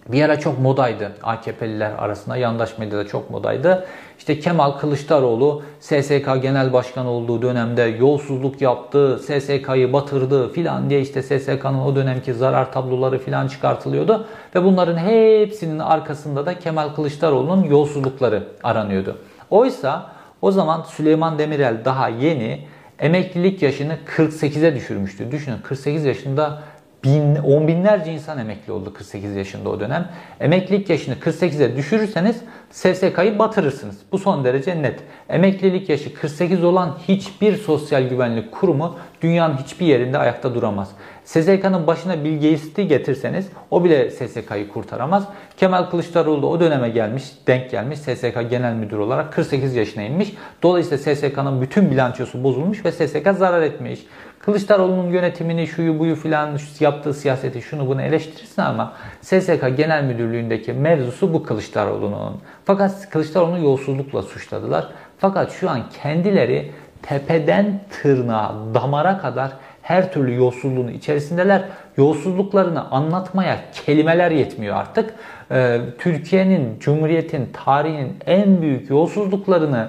bir 0.09 0.23
ara 0.23 0.41
çok 0.41 0.59
modaydı 0.59 1.13
AKP'liler 1.23 1.91
arasında, 1.99 2.37
yandaş 2.37 2.79
medyada 2.79 3.07
çok 3.07 3.31
modaydı. 3.31 3.87
İşte 4.19 4.41
Kemal 4.41 4.71
Kılıçdaroğlu 4.71 5.63
SSK 5.81 6.43
Genel 6.43 6.73
Başkanı 6.73 7.11
olduğu 7.11 7.43
dönemde 7.43 7.83
yolsuzluk 7.83 8.61
yaptı, 8.61 9.19
SSK'yı 9.19 9.93
batırdı 9.93 10.53
filan 10.53 10.91
diye 10.91 11.01
işte 11.01 11.23
SSK'nın 11.23 11.81
o 11.81 11.97
dönemki 11.97 12.35
zarar 12.35 12.73
tabloları 12.73 13.19
filan 13.19 13.49
çıkartılıyordu. 13.49 14.27
Ve 14.55 14.65
bunların 14.65 14.97
hepsinin 14.99 15.79
arkasında 15.79 16.47
da 16.47 16.59
Kemal 16.59 16.89
Kılıçdaroğlu'nun 16.89 17.63
yolsuzlukları 17.63 18.43
aranıyordu. 18.63 19.17
Oysa 19.51 20.13
o 20.43 20.51
zaman 20.51 20.83
Süleyman 20.83 21.39
Demirel 21.39 21.85
daha 21.85 22.09
yeni 22.09 22.61
emeklilik 22.99 23.63
yaşını 23.63 23.99
48'e 24.17 24.75
düşürmüştü. 24.75 25.31
Düşünün 25.31 25.59
48 25.63 26.05
yaşında 26.05 26.63
bin, 27.05 27.37
on 27.37 27.69
binlerce 27.69 28.13
insan 28.13 28.39
emekli 28.39 28.73
oldu 28.73 28.93
48 28.95 29.37
yaşında 29.37 29.69
o 29.69 29.81
dönem. 29.81 30.09
Emeklilik 30.41 30.91
yaşını 30.91 31.15
48'e 31.15 31.77
düşürürseniz 31.77 32.37
SSK'yı 32.71 33.39
batırırsınız. 33.39 33.97
Bu 34.13 34.19
son 34.19 34.45
derece 34.45 34.83
net. 34.83 35.01
Emeklilik 35.29 35.89
yaşı 35.89 36.15
48 36.15 36.65
olan 36.65 36.99
hiçbir 37.09 37.57
sosyal 37.57 38.03
güvenlik 38.03 38.53
kurumu 38.53 38.97
dünyanın 39.23 39.57
hiçbir 39.57 39.87
yerinde 39.87 40.19
ayakta 40.19 40.55
duramaz. 40.55 40.91
SSK'nın 41.27 41.87
başına 41.87 42.25
Bill 42.25 42.35
Gates'i 42.35 42.89
getirseniz 42.89 43.49
o 43.71 43.85
bile 43.85 44.11
SSK'yı 44.11 44.69
kurtaramaz. 44.69 45.29
Kemal 45.57 45.85
Kılıçdaroğlu 45.85 46.43
da 46.43 46.47
o 46.47 46.61
döneme 46.61 46.89
gelmiş, 46.89 47.25
denk 47.47 47.71
gelmiş 47.71 47.99
SSK 47.99 48.51
Genel 48.51 48.75
Müdür 48.75 48.99
olarak 48.99 49.33
48 49.33 49.77
yaşına 49.77 50.03
inmiş. 50.03 50.35
Dolayısıyla 50.63 51.15
SSK'nın 51.15 51.61
bütün 51.61 51.91
bilançosu 51.91 52.45
bozulmuş 52.45 52.85
ve 52.85 52.93
SSK 52.93 53.33
zarar 53.39 53.63
etmiş. 53.63 54.07
Kılıçdaroğlu'nun 54.39 55.11
yönetimini, 55.11 55.67
şuyu 55.67 55.99
buyu 55.99 56.17
filan 56.17 56.59
yaptığı 56.81 57.15
siyaseti 57.15 57.63
şunu 57.63 57.87
bunu 57.87 58.03
eleştirirsin 58.03 58.63
ama 58.63 58.93
SSK 59.21 59.77
Genel 59.77 60.05
Müdürlüğü'ndeki 60.05 60.73
mevzusu 60.73 61.35
bu 61.35 61.43
Kılıçdaroğlu'nun. 61.43 62.41
Fakat 62.65 63.11
Kılıçdaroğlu'nu 63.11 63.65
yolsuzlukla 63.65 64.23
suçladılar. 64.23 64.89
Fakat 65.19 65.53
şu 65.53 65.71
an 65.71 65.81
kendileri 66.03 66.71
tepeden 67.03 67.81
tırnağa, 67.91 68.55
damara 68.75 69.19
kadar 69.19 69.53
her 69.87 70.13
türlü 70.13 70.35
yolsuzluğun 70.35 70.89
içerisindeler. 70.89 71.63
Yolsuzluklarını 71.97 72.91
anlatmaya 72.91 73.59
kelimeler 73.73 74.31
yetmiyor 74.31 74.77
artık. 74.77 75.15
Ee, 75.51 75.81
Türkiye'nin, 75.99 76.79
Cumhuriyet'in, 76.81 77.49
tarihinin 77.53 78.17
en 78.27 78.63
büyük 78.63 78.91
yolsuzluklarını 78.91 79.89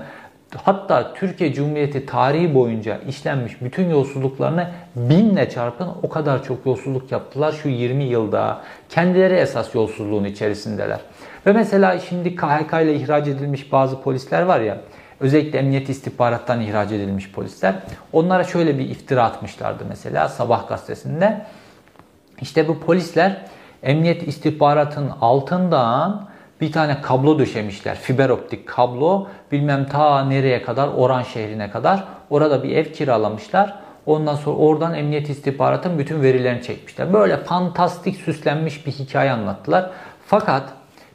hatta 0.56 1.14
Türkiye 1.14 1.54
Cumhuriyeti 1.54 2.06
tarihi 2.06 2.56
boyunca 2.56 3.00
işlenmiş 3.08 3.62
bütün 3.62 3.90
yolsuzluklarını 3.90 4.68
binle 4.96 5.50
çarpın 5.50 5.90
o 6.04 6.10
kadar 6.10 6.44
çok 6.44 6.66
yolsuzluk 6.66 7.12
yaptılar 7.12 7.52
şu 7.52 7.70
20 7.70 8.04
yılda. 8.04 8.62
Kendileri 8.90 9.34
esas 9.34 9.76
yolsuzluğun 9.76 10.26
içerisindeler. 10.26 11.00
Ve 11.46 11.54
mesela 11.54 12.00
şimdi 12.00 12.36
KHK 12.36 12.74
ile 12.74 12.96
ihraç 12.96 13.28
edilmiş 13.28 13.72
bazı 13.72 14.02
polisler 14.02 14.42
var 14.42 14.60
ya 14.60 14.78
özellikle 15.20 15.60
emniyet 15.60 15.90
istihbarattan 15.90 16.62
ihraç 16.62 16.92
edilmiş 16.92 17.32
polisler. 17.32 17.76
Onlara 18.14 18.44
şöyle 18.44 18.80
bir 18.80 18.90
iftira 18.90 19.24
atmışlardı 19.24 19.84
mesela 19.90 20.30
Sabah 20.30 20.68
gazetesinde. 20.68 21.46
İşte 22.42 22.68
bu 22.68 22.80
polisler 22.80 23.42
emniyet 23.84 24.28
istihbaratın 24.28 25.12
altından 25.22 26.28
bir 26.62 26.72
tane 26.72 27.02
kablo 27.02 27.40
döşemişler. 27.40 27.96
Fiber 27.96 28.30
optik 28.30 28.68
kablo. 28.68 29.28
Bilmem 29.52 29.86
ta 29.86 30.26
nereye 30.26 30.62
kadar, 30.62 30.88
Oran 30.88 31.24
şehrine 31.24 31.72
kadar. 31.72 32.04
Orada 32.30 32.64
bir 32.64 32.76
ev 32.76 32.86
kiralamışlar. 32.94 33.80
Ondan 34.06 34.36
sonra 34.36 34.56
oradan 34.56 34.94
emniyet 34.94 35.30
istihbaratın 35.30 36.00
bütün 36.00 36.22
verilerini 36.22 36.64
çekmişler. 36.64 37.14
Böyle 37.14 37.38
fantastik 37.38 38.16
süslenmiş 38.16 38.86
bir 38.86 38.92
hikaye 38.92 39.32
anlattılar. 39.32 39.90
Fakat 40.26 40.64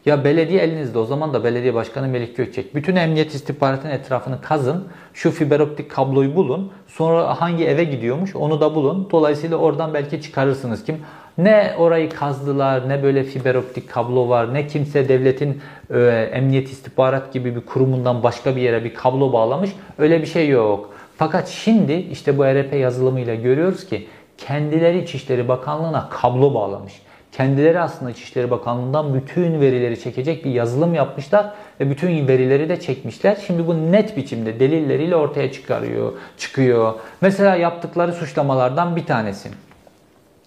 ya 0.06 0.24
belediye 0.24 0.62
elinizde 0.62 0.98
o 0.98 1.04
zaman 1.04 1.32
da 1.32 1.44
belediye 1.44 1.74
başkanı 1.74 2.08
Melih 2.08 2.36
Gökçek. 2.36 2.74
Bütün 2.74 2.96
emniyet 2.96 3.34
istihbaratının 3.34 3.92
etrafını 3.92 4.40
kazın. 4.40 4.88
Şu 5.14 5.30
fiber 5.30 5.60
optik 5.60 5.90
kabloyu 5.90 6.36
bulun. 6.36 6.72
Sonra 6.86 7.40
hangi 7.40 7.64
eve 7.64 7.84
gidiyormuş 7.84 8.36
onu 8.36 8.60
da 8.60 8.74
bulun. 8.74 9.08
Dolayısıyla 9.10 9.56
oradan 9.56 9.94
belki 9.94 10.22
çıkarırsınız 10.22 10.84
kim. 10.84 10.96
Ne 11.38 11.74
orayı 11.78 12.10
kazdılar, 12.10 12.88
ne 12.88 13.02
böyle 13.02 13.24
fiber 13.24 13.54
optik 13.54 13.90
kablo 13.90 14.28
var, 14.28 14.54
ne 14.54 14.66
kimse 14.66 15.08
devletin 15.08 15.60
e, 15.94 15.98
emniyet 16.32 16.68
istihbarat 16.68 17.32
gibi 17.32 17.56
bir 17.56 17.60
kurumundan 17.60 18.22
başka 18.22 18.56
bir 18.56 18.60
yere 18.60 18.84
bir 18.84 18.94
kablo 18.94 19.32
bağlamış. 19.32 19.70
Öyle 19.98 20.22
bir 20.22 20.26
şey 20.26 20.48
yok. 20.48 20.90
Fakat 21.16 21.48
şimdi 21.48 21.92
işte 21.92 22.38
bu 22.38 22.46
ERP 22.46 22.72
yazılımıyla 22.72 23.34
görüyoruz 23.34 23.86
ki 23.86 24.08
kendileri 24.38 25.02
İçişleri 25.02 25.48
Bakanlığı'na 25.48 26.08
kablo 26.08 26.54
bağlamış. 26.54 26.92
Kendileri 27.32 27.80
aslında 27.80 28.10
İçişleri 28.10 28.50
Bakanlığı'ndan 28.50 29.14
bütün 29.14 29.60
verileri 29.60 30.00
çekecek 30.00 30.44
bir 30.44 30.50
yazılım 30.50 30.94
yapmışlar 30.94 31.52
ve 31.80 31.90
bütün 31.90 32.28
verileri 32.28 32.68
de 32.68 32.80
çekmişler. 32.80 33.38
Şimdi 33.46 33.66
bu 33.66 33.92
net 33.92 34.16
biçimde 34.16 34.60
delilleriyle 34.60 35.16
ortaya 35.16 35.52
çıkarıyor, 35.52 36.12
çıkıyor. 36.38 36.94
Mesela 37.20 37.56
yaptıkları 37.56 38.12
suçlamalardan 38.12 38.96
bir 38.96 39.06
tanesi. 39.06 39.48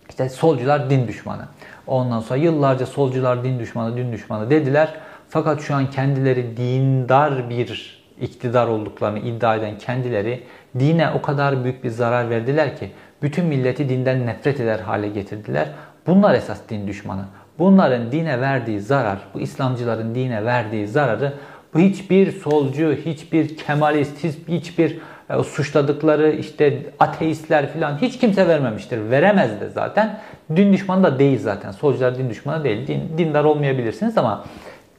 İşte 0.10 0.30
solcular 0.30 0.90
din 0.90 1.08
düşmanı. 1.08 1.46
Ondan 1.88 2.20
sonra 2.20 2.40
yıllarca 2.40 2.86
solcular 2.86 3.44
din 3.44 3.60
düşmanı, 3.60 3.98
din 3.98 4.14
düşmanı 4.14 4.50
dediler. 4.50 4.94
Fakat 5.30 5.62
şu 5.62 5.76
an 5.76 5.90
kendileri 5.90 6.58
dindar 6.58 7.50
bir 7.50 8.02
iktidar 8.22 8.68
olduklarını 8.68 9.20
iddia 9.20 9.56
eden 9.56 9.78
kendileri 9.78 10.44
dine 10.80 11.10
o 11.12 11.22
kadar 11.22 11.64
büyük 11.64 11.84
bir 11.84 11.90
zarar 11.90 12.30
verdiler 12.30 12.78
ki 12.78 12.92
bütün 13.22 13.46
milleti 13.46 13.90
dinden 13.90 14.26
nefret 14.26 14.60
eder 14.60 14.80
hale 14.80 15.10
getirdiler. 15.10 15.68
Bunlar 16.08 16.36
esas 16.36 16.60
din 16.70 16.88
düşmanı. 16.88 17.26
Bunların 17.60 18.12
dine 18.12 18.42
verdiği 18.42 18.80
zarar, 18.80 19.18
bu 19.34 19.40
İslamcıların 19.40 20.16
dine 20.16 20.46
verdiği 20.46 20.88
zararı 20.88 21.34
bu 21.74 21.80
hiçbir 21.80 22.32
solcu, 22.32 22.96
hiçbir 23.06 23.58
kemalist, 23.58 24.24
hiçbir 24.48 24.98
e, 25.30 25.44
suçladıkları 25.44 26.32
işte 26.32 26.80
ateistler 27.00 27.74
falan 27.74 27.98
hiç 28.02 28.20
kimse 28.20 28.48
vermemiştir. 28.48 29.10
Veremez 29.10 29.62
de 29.62 29.70
zaten. 29.70 30.20
Din 30.56 30.74
düşmanı 30.74 31.04
da 31.04 31.20
değil 31.20 31.40
zaten. 31.40 31.72
Solcular 31.72 32.18
din 32.18 32.30
düşmanı 32.30 32.64
değil. 32.64 32.88
Din, 32.88 33.18
dindar 33.18 33.44
olmayabilirsiniz 33.44 34.18
ama 34.18 34.46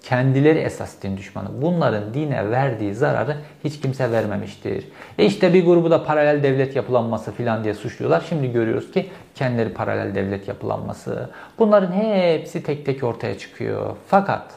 Kendileri 0.08 0.58
esas 0.58 1.02
din 1.02 1.16
düşmanı. 1.16 1.62
Bunların 1.62 2.14
dine 2.14 2.50
verdiği 2.50 2.94
zararı 2.94 3.36
hiç 3.64 3.80
kimse 3.80 4.12
vermemiştir. 4.12 4.84
E 5.18 5.24
işte 5.24 5.54
bir 5.54 5.64
grubu 5.64 5.90
da 5.90 6.04
paralel 6.04 6.42
devlet 6.42 6.76
yapılanması 6.76 7.32
filan 7.32 7.64
diye 7.64 7.74
suçluyorlar. 7.74 8.24
Şimdi 8.28 8.52
görüyoruz 8.52 8.90
ki 8.90 9.10
kendileri 9.34 9.72
paralel 9.72 10.14
devlet 10.14 10.48
yapılanması. 10.48 11.30
Bunların 11.58 11.92
hepsi 11.92 12.62
tek 12.62 12.86
tek 12.86 13.04
ortaya 13.04 13.38
çıkıyor. 13.38 13.96
Fakat 14.08 14.50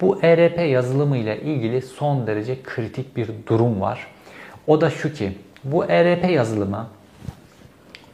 bu 0.00 0.18
ERP 0.22 0.58
yazılımı 0.58 1.16
ile 1.16 1.40
ilgili 1.40 1.82
son 1.82 2.26
derece 2.26 2.62
kritik 2.62 3.16
bir 3.16 3.30
durum 3.46 3.80
var. 3.80 4.06
O 4.66 4.80
da 4.80 4.90
şu 4.90 5.12
ki 5.12 5.32
bu 5.64 5.84
ERP 5.84 6.30
yazılımı 6.30 6.86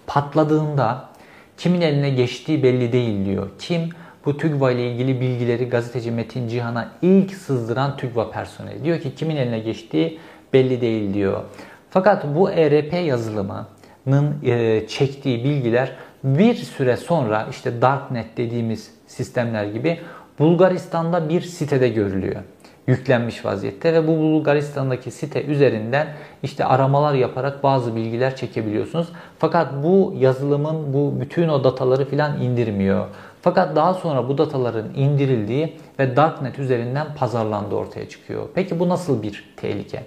patladığında 0.07 1.09
kimin 1.57 1.81
eline 1.81 2.11
geçtiği 2.11 2.63
belli 2.63 2.93
değil 2.93 3.27
diyor. 3.27 3.51
Kim? 3.59 3.91
Bu 4.27 4.37
TÜGVA 4.37 4.71
ile 4.71 4.91
ilgili 4.91 5.21
bilgileri 5.21 5.69
gazeteci 5.69 6.11
Metin 6.11 6.49
Cihan'a 6.49 6.89
ilk 7.03 7.35
sızdıran 7.35 7.97
TÜGVA 7.97 8.31
personeli. 8.31 8.85
Diyor 8.85 9.01
ki 9.01 9.15
kimin 9.15 9.37
eline 9.37 9.59
geçtiği 9.59 10.19
belli 10.53 10.81
değil 10.81 11.15
diyor. 11.15 11.43
Fakat 11.91 12.25
bu 12.35 12.51
ERP 12.51 12.93
yazılımının 12.93 14.35
e, 14.45 14.87
çektiği 14.89 15.45
bilgiler 15.45 15.93
bir 16.25 16.55
süre 16.55 16.97
sonra 16.97 17.47
işte 17.51 17.83
Darknet 17.83 18.37
dediğimiz 18.37 18.91
sistemler 19.07 19.65
gibi 19.65 20.01
Bulgaristan'da 20.39 21.29
bir 21.29 21.41
sitede 21.41 21.89
görülüyor. 21.89 22.43
Yüklenmiş 22.87 23.45
vaziyette 23.45 23.93
ve 23.93 24.09
bu 24.09 24.17
Bulgaristan'daki 24.17 25.11
site 25.11 25.43
üzerinden 25.43 26.07
işte 26.43 26.65
aramalar 26.65 27.15
yaparak 27.15 27.63
bazı 27.63 27.97
bilgiler 27.97 28.37
çekebiliyorsunuz. 28.37 29.09
Fakat 29.39 29.85
bu 29.85 30.15
yazılımın 30.19 30.95
bu 30.95 31.21
bütün 31.21 31.49
o 31.49 31.65
dataları 31.65 32.05
filan 32.05 32.41
indirmiyor. 32.41 33.07
Fakat 33.47 33.77
daha 33.77 33.95
sonra 33.95 34.29
bu 34.29 34.39
dataların 34.39 34.95
indirildiği 34.95 35.77
ve 35.99 36.17
Darknet 36.17 36.59
üzerinden 36.59 37.07
pazarlandığı 37.15 37.75
ortaya 37.75 38.09
çıkıyor. 38.09 38.49
Peki 38.55 38.79
bu 38.79 38.89
nasıl 38.89 39.23
bir 39.23 39.55
tehlike? 39.57 40.03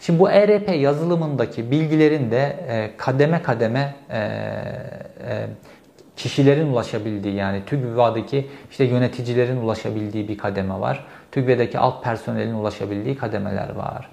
Şimdi 0.00 0.18
bu 0.18 0.30
ERP 0.30 0.68
yazılımındaki 0.68 1.70
bilgilerin 1.70 2.30
de 2.30 2.56
e, 2.68 2.90
kademe 2.96 3.42
kademe 3.42 3.94
e, 4.10 4.18
e, 4.18 5.46
kişilerin 6.16 6.66
ulaşabildiği 6.66 7.34
yani 7.34 7.62
TÜGVA'daki 7.66 8.46
işte 8.70 8.84
yöneticilerin 8.84 9.56
ulaşabildiği 9.56 10.28
bir 10.28 10.38
kademe 10.38 10.80
var. 10.80 11.04
TÜGVA'daki 11.32 11.78
alt 11.78 12.04
personelin 12.04 12.54
ulaşabildiği 12.54 13.16
kademeler 13.16 13.74
var. 13.74 14.08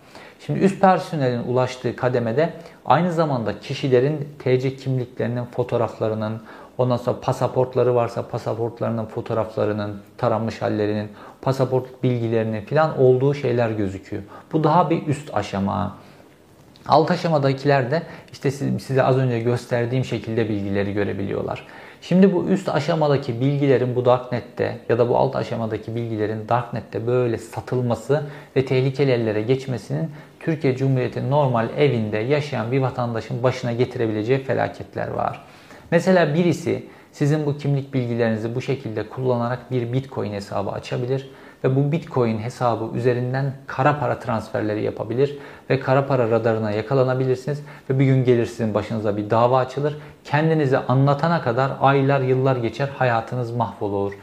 Şimdi 0.45 0.59
üst 0.59 0.81
personelin 0.81 1.43
ulaştığı 1.43 1.95
kademede 1.95 2.53
aynı 2.85 3.11
zamanda 3.11 3.59
kişilerin 3.59 4.29
TC 4.39 4.75
kimliklerinin 4.75 5.45
fotoğraflarının, 5.45 6.41
ondan 6.77 6.97
sonra 6.97 7.19
pasaportları 7.21 7.95
varsa 7.95 8.27
pasaportlarının 8.27 9.05
fotoğraflarının, 9.05 10.01
taranmış 10.17 10.61
hallerinin, 10.61 11.09
pasaport 11.41 12.03
bilgilerinin 12.03 12.61
filan 12.61 12.99
olduğu 12.99 13.33
şeyler 13.33 13.69
gözüküyor. 13.69 14.23
Bu 14.53 14.63
daha 14.63 14.89
bir 14.89 15.07
üst 15.07 15.33
aşama. 15.35 15.97
Alt 16.87 17.11
aşamadakiler 17.11 17.91
de 17.91 18.03
işte 18.31 18.51
size 18.51 19.03
az 19.03 19.17
önce 19.17 19.39
gösterdiğim 19.39 20.05
şekilde 20.05 20.49
bilgileri 20.49 20.93
görebiliyorlar. 20.93 21.67
Şimdi 22.01 22.33
bu 22.33 22.45
üst 22.45 22.69
aşamadaki 22.69 23.41
bilgilerin 23.41 23.95
bu 23.95 24.05
Darknet'te 24.05 24.77
ya 24.89 24.97
da 24.97 25.09
bu 25.09 25.17
alt 25.17 25.35
aşamadaki 25.35 25.95
bilgilerin 25.95 26.49
Darknet'te 26.49 27.07
böyle 27.07 27.37
satılması 27.37 28.23
ve 28.55 28.65
tehlikeli 28.65 29.11
ellere 29.11 29.41
geçmesinin 29.41 30.11
Türkiye 30.39 30.77
Cumhuriyeti 30.77 31.29
normal 31.29 31.67
evinde 31.77 32.17
yaşayan 32.17 32.71
bir 32.71 32.81
vatandaşın 32.81 33.43
başına 33.43 33.71
getirebileceği 33.71 34.43
felaketler 34.43 35.07
var. 35.07 35.41
Mesela 35.93 36.33
birisi 36.33 36.83
sizin 37.11 37.45
bu 37.45 37.57
kimlik 37.57 37.93
bilgilerinizi 37.93 38.55
bu 38.55 38.61
şekilde 38.61 39.09
kullanarak 39.09 39.71
bir 39.71 39.93
Bitcoin 39.93 40.33
hesabı 40.33 40.71
açabilir 40.71 41.29
ve 41.63 41.75
bu 41.75 41.91
Bitcoin 41.91 42.37
hesabı 42.37 42.97
üzerinden 42.97 43.53
kara 43.67 43.99
para 43.99 44.19
transferleri 44.19 44.83
yapabilir 44.83 45.37
ve 45.69 45.79
kara 45.79 46.07
para 46.07 46.31
radarına 46.31 46.71
yakalanabilirsiniz 46.71 47.63
ve 47.89 47.99
bir 47.99 48.05
gün 48.05 48.25
gelir 48.25 48.45
sizin 48.45 48.73
başınıza 48.73 49.17
bir 49.17 49.29
dava 49.29 49.57
açılır. 49.57 49.97
Kendinizi 50.23 50.77
anlatana 50.77 51.41
kadar 51.41 51.71
aylar 51.81 52.21
yıllar 52.21 52.55
geçer 52.55 52.89
hayatınız 52.97 53.51
mahvolur. 53.51 54.13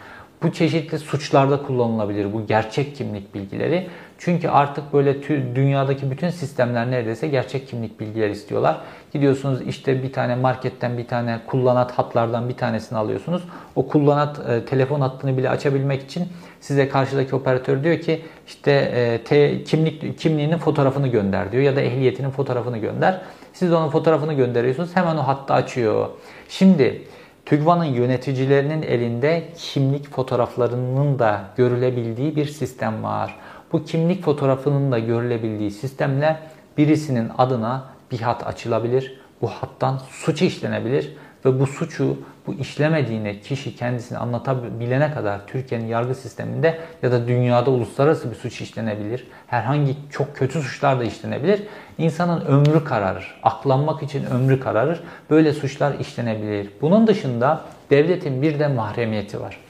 Bu 0.43 0.53
çeşitli 0.53 0.99
suçlarda 0.99 1.63
kullanılabilir 1.63 2.33
bu 2.33 2.47
gerçek 2.47 2.97
kimlik 2.97 3.35
bilgileri. 3.35 3.89
Çünkü 4.23 4.49
artık 4.49 4.93
böyle 4.93 5.23
dünyadaki 5.55 6.11
bütün 6.11 6.31
sistemler 6.31 6.91
neredeyse 6.91 7.29
gerçek 7.29 7.69
kimlik 7.69 8.01
bilgileri 8.01 8.33
istiyorlar. 8.33 8.81
Gidiyorsunuz 9.13 9.61
işte 9.63 10.03
bir 10.03 10.13
tane 10.13 10.35
marketten 10.35 10.99
bir 10.99 11.07
tane 11.07 11.41
kullanat 11.47 11.93
hatlardan 11.93 12.49
bir 12.49 12.57
tanesini 12.57 12.99
alıyorsunuz. 12.99 13.43
O 13.77 13.89
kullanat 13.89 14.51
e, 14.51 14.65
telefon 14.65 15.01
hattını 15.01 15.37
bile 15.37 15.51
açabilmek 15.51 16.03
için 16.03 16.29
size 16.61 16.89
karşıdaki 16.89 17.37
operatör 17.37 17.85
diyor 17.85 18.01
ki 18.01 18.23
işte 18.47 18.71
e, 18.73 19.25
te, 19.25 19.65
kimlik 19.65 20.19
kimliğinin 20.19 20.59
fotoğrafını 20.59 21.09
gönder 21.09 21.53
diyor 21.53 21.63
ya 21.63 21.77
da 21.77 21.81
ehliyetinin 21.81 22.31
fotoğrafını 22.31 22.79
gönder. 22.79 23.21
Siz 23.53 23.73
onun 23.73 23.89
fotoğrafını 23.89 24.33
gönderiyorsunuz. 24.33 24.97
Hemen 24.97 25.17
o 25.17 25.23
hattı 25.23 25.55
açıyor. 25.55 26.09
Şimdi 26.49 27.03
TÜGVA'nın 27.47 27.85
yöneticilerinin 27.85 28.83
elinde 28.83 29.45
kimlik 29.57 30.11
fotoğraflarının 30.11 31.19
da 31.19 31.41
görülebildiği 31.57 32.37
bir 32.37 32.47
sistem 32.47 33.03
var. 33.03 33.37
Bu 33.73 33.85
kimlik 33.85 34.25
fotoğrafının 34.25 34.93
da 34.93 34.99
görülebildiği 34.99 35.71
sistemle 35.71 36.39
birisinin 36.79 37.31
adına 37.39 37.85
bir 38.11 38.21
hat 38.21 38.47
açılabilir. 38.47 39.21
Bu 39.43 39.49
hattan 39.49 40.01
suç 40.11 40.43
işlenebilir 40.43 41.17
ve 41.45 41.61
bu 41.61 41.67
suçu 41.67 42.17
bu 42.47 42.55
işlemediğine 42.55 43.41
kişi 43.41 43.77
kendisini 43.77 44.19
anlatabilene 44.19 45.15
kadar 45.15 45.47
Türkiye'nin 45.47 45.87
yargı 45.87 46.15
sisteminde 46.15 46.79
ya 47.03 47.13
da 47.13 47.29
dünyada 47.29 47.71
uluslararası 47.71 48.31
bir 48.31 48.37
suç 48.37 48.61
işlenebilir. 48.61 49.27
Herhangi 49.47 49.97
çok 50.11 50.37
kötü 50.37 50.63
suçlar 50.63 51.01
da 51.01 51.05
işlenebilir. 51.05 51.63
İnsanın 51.99 52.41
ömrü 52.41 52.85
kararır. 52.85 53.41
Aklanmak 53.43 54.03
için 54.03 54.25
ömrü 54.25 54.61
kararır. 54.61 55.01
Böyle 55.31 55.53
suçlar 55.53 55.99
işlenebilir. 55.99 56.71
Bunun 56.81 57.07
dışında 57.07 57.65
devletin 57.91 58.43
bir 58.43 58.59
de 58.59 58.69
mahremiyeti 58.69 59.41
var. 59.41 59.61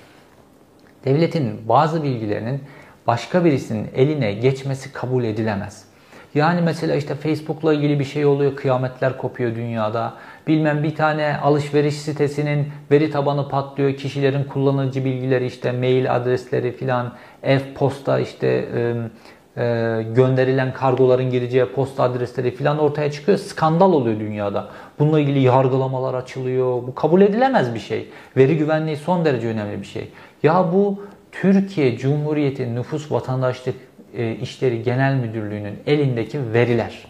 Devletin 1.04 1.68
bazı 1.68 2.02
bilgilerinin 2.02 2.62
başka 3.06 3.44
birisinin 3.44 3.88
eline 3.94 4.32
geçmesi 4.32 4.92
kabul 4.92 5.24
edilemez. 5.24 5.90
Yani 6.34 6.60
mesela 6.60 6.96
işte 6.96 7.14
Facebook'la 7.14 7.74
ilgili 7.74 7.98
bir 7.98 8.04
şey 8.04 8.26
oluyor, 8.26 8.56
kıyametler 8.56 9.18
kopuyor 9.18 9.54
dünyada. 9.54 10.14
Bilmem 10.46 10.82
bir 10.82 10.94
tane 10.94 11.36
alışveriş 11.36 11.94
sitesinin 11.94 12.68
veri 12.90 13.10
tabanı 13.10 13.48
patlıyor, 13.48 13.94
kişilerin 13.94 14.44
kullanıcı 14.44 15.04
bilgileri 15.04 15.46
işte 15.46 15.72
mail 15.72 16.16
adresleri 16.16 16.72
filan, 16.72 17.12
ev 17.42 17.60
posta 17.74 18.18
işte 18.18 18.46
e, 18.46 18.94
e, 19.56 20.02
gönderilen 20.14 20.72
kargoların 20.72 21.30
gireceği 21.30 21.66
posta 21.66 22.02
adresleri 22.02 22.50
filan 22.50 22.78
ortaya 22.78 23.12
çıkıyor. 23.12 23.38
Skandal 23.38 23.92
oluyor 23.92 24.20
dünyada. 24.20 24.68
Bununla 24.98 25.20
ilgili 25.20 25.38
yargılamalar 25.38 26.14
açılıyor. 26.14 26.66
Bu 26.66 26.94
kabul 26.94 27.20
edilemez 27.20 27.74
bir 27.74 27.80
şey. 27.80 28.08
Veri 28.36 28.56
güvenliği 28.56 28.96
son 28.96 29.24
derece 29.24 29.48
önemli 29.48 29.80
bir 29.80 29.86
şey. 29.86 30.08
Ya 30.42 30.72
bu 30.72 31.02
Türkiye 31.32 31.98
Cumhuriyeti 31.98 32.74
Nüfus 32.74 33.12
Vatandaşlık 33.12 33.74
e, 34.16 34.32
İşleri 34.32 34.82
Genel 34.82 35.14
Müdürlüğü'nün 35.14 35.78
elindeki 35.86 36.52
veriler. 36.52 37.04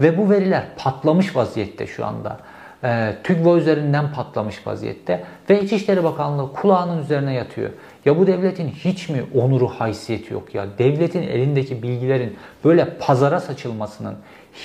Ve 0.00 0.18
bu 0.18 0.30
veriler 0.30 0.64
patlamış 0.76 1.36
vaziyette 1.36 1.86
şu 1.86 2.06
anda. 2.06 2.38
E, 2.84 3.16
TÜGVA 3.24 3.56
üzerinden 3.56 4.12
patlamış 4.12 4.66
vaziyette 4.66 5.24
ve 5.50 5.62
İçişleri 5.62 6.04
Bakanlığı 6.04 6.52
kulağının 6.52 7.02
üzerine 7.02 7.34
yatıyor. 7.34 7.70
Ya 8.04 8.18
bu 8.18 8.26
devletin 8.26 8.68
hiç 8.68 9.08
mi 9.08 9.22
onuru 9.34 9.68
haysiyeti 9.68 10.32
yok 10.32 10.54
ya? 10.54 10.66
Devletin 10.78 11.22
elindeki 11.22 11.82
bilgilerin 11.82 12.36
böyle 12.64 12.84
pazara 13.00 13.40
saçılmasının 13.40 14.14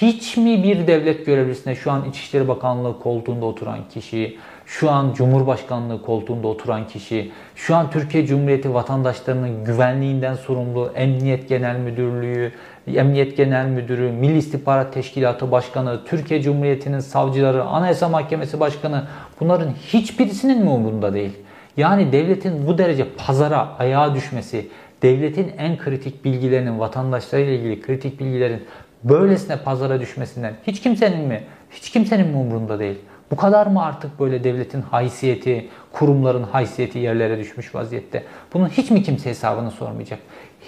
hiç 0.01 0.37
mi 0.37 0.63
bir 0.63 0.87
devlet 0.87 1.25
görevlisine 1.25 1.75
şu 1.75 1.91
an 1.91 2.09
İçişleri 2.09 2.47
Bakanlığı 2.47 2.99
koltuğunda 2.99 3.45
oturan 3.45 3.79
kişi, 3.93 4.37
şu 4.65 4.91
an 4.91 5.13
Cumhurbaşkanlığı 5.13 6.01
koltuğunda 6.01 6.47
oturan 6.47 6.87
kişi, 6.87 7.31
şu 7.55 7.75
an 7.75 7.89
Türkiye 7.89 8.25
Cumhuriyeti 8.25 8.73
vatandaşlarının 8.73 9.65
güvenliğinden 9.65 10.33
sorumlu 10.33 10.91
Emniyet 10.95 11.49
Genel 11.49 11.75
Müdürlüğü, 11.75 12.51
Emniyet 12.87 13.37
Genel 13.37 13.65
Müdürü, 13.65 14.11
Milli 14.11 14.37
İstihbarat 14.37 14.93
Teşkilatı 14.93 15.51
Başkanı, 15.51 15.99
Türkiye 16.05 16.41
Cumhuriyeti'nin 16.41 16.99
savcıları, 16.99 17.63
Anayasa 17.63 18.09
Mahkemesi 18.09 18.59
Başkanı 18.59 19.03
bunların 19.39 19.71
hiçbirisinin 19.71 20.63
mi 20.63 20.69
umurunda 20.69 21.13
değil? 21.13 21.31
Yani 21.77 22.11
devletin 22.11 22.67
bu 22.67 22.77
derece 22.77 23.07
pazara 23.17 23.69
ayağa 23.79 24.15
düşmesi, 24.15 24.67
devletin 25.01 25.51
en 25.57 25.77
kritik 25.77 26.25
bilgilerinin, 26.25 26.79
vatandaşlarıyla 26.79 27.53
ilgili 27.53 27.81
kritik 27.81 28.19
bilgilerin 28.19 28.63
böylesine 29.03 29.57
pazara 29.57 29.99
düşmesinden 29.99 30.53
hiç 30.67 30.81
kimsenin 30.81 31.27
mi, 31.27 31.43
hiç 31.71 31.91
kimsenin 31.91 32.27
mi 32.27 32.37
umurunda 32.37 32.79
değil? 32.79 32.97
Bu 33.31 33.35
kadar 33.35 33.67
mı 33.67 33.83
artık 33.83 34.19
böyle 34.19 34.43
devletin 34.43 34.81
haysiyeti, 34.81 35.67
kurumların 35.91 36.43
haysiyeti 36.43 36.99
yerlere 36.99 37.39
düşmüş 37.39 37.75
vaziyette? 37.75 38.23
Bunun 38.53 38.67
hiç 38.67 38.91
mi 38.91 39.03
kimse 39.03 39.29
hesabını 39.29 39.71
sormayacak? 39.71 40.19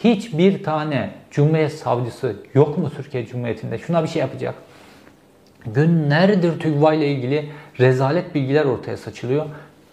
Hiçbir 0.03 0.63
tane 0.63 1.09
Cumhuriyet 1.31 1.73
savcısı 1.73 2.35
yok 2.53 2.77
mu 2.77 2.91
Türkiye 2.97 3.25
Cumhuriyeti'nde? 3.25 3.77
Şuna 3.77 4.03
bir 4.03 4.07
şey 4.07 4.19
yapacak. 4.19 4.55
Günlerdir 5.65 6.59
TÜGVA 6.59 6.93
ile 6.93 7.07
ilgili 7.07 7.49
rezalet 7.79 8.35
bilgiler 8.35 8.65
ortaya 8.65 8.97
saçılıyor. 8.97 9.45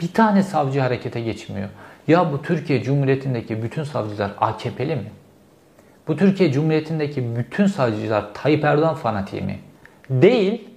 Bir 0.02 0.12
tane 0.12 0.42
savcı 0.42 0.80
harekete 0.80 1.20
geçmiyor. 1.20 1.68
Ya 2.08 2.32
bu 2.32 2.42
Türkiye 2.42 2.82
Cumhuriyeti'ndeki 2.82 3.62
bütün 3.62 3.84
savcılar 3.84 4.30
AKP'li 4.40 4.96
mi? 4.96 5.10
Bu 6.08 6.16
Türkiye 6.16 6.52
Cumhuriyeti'ndeki 6.52 7.36
bütün 7.36 7.66
savcılar 7.66 8.34
Tayyip 8.34 8.64
Erdoğan 8.64 8.94
fanatiği 8.94 9.42
mi? 9.42 9.58
Değil. 10.10 10.68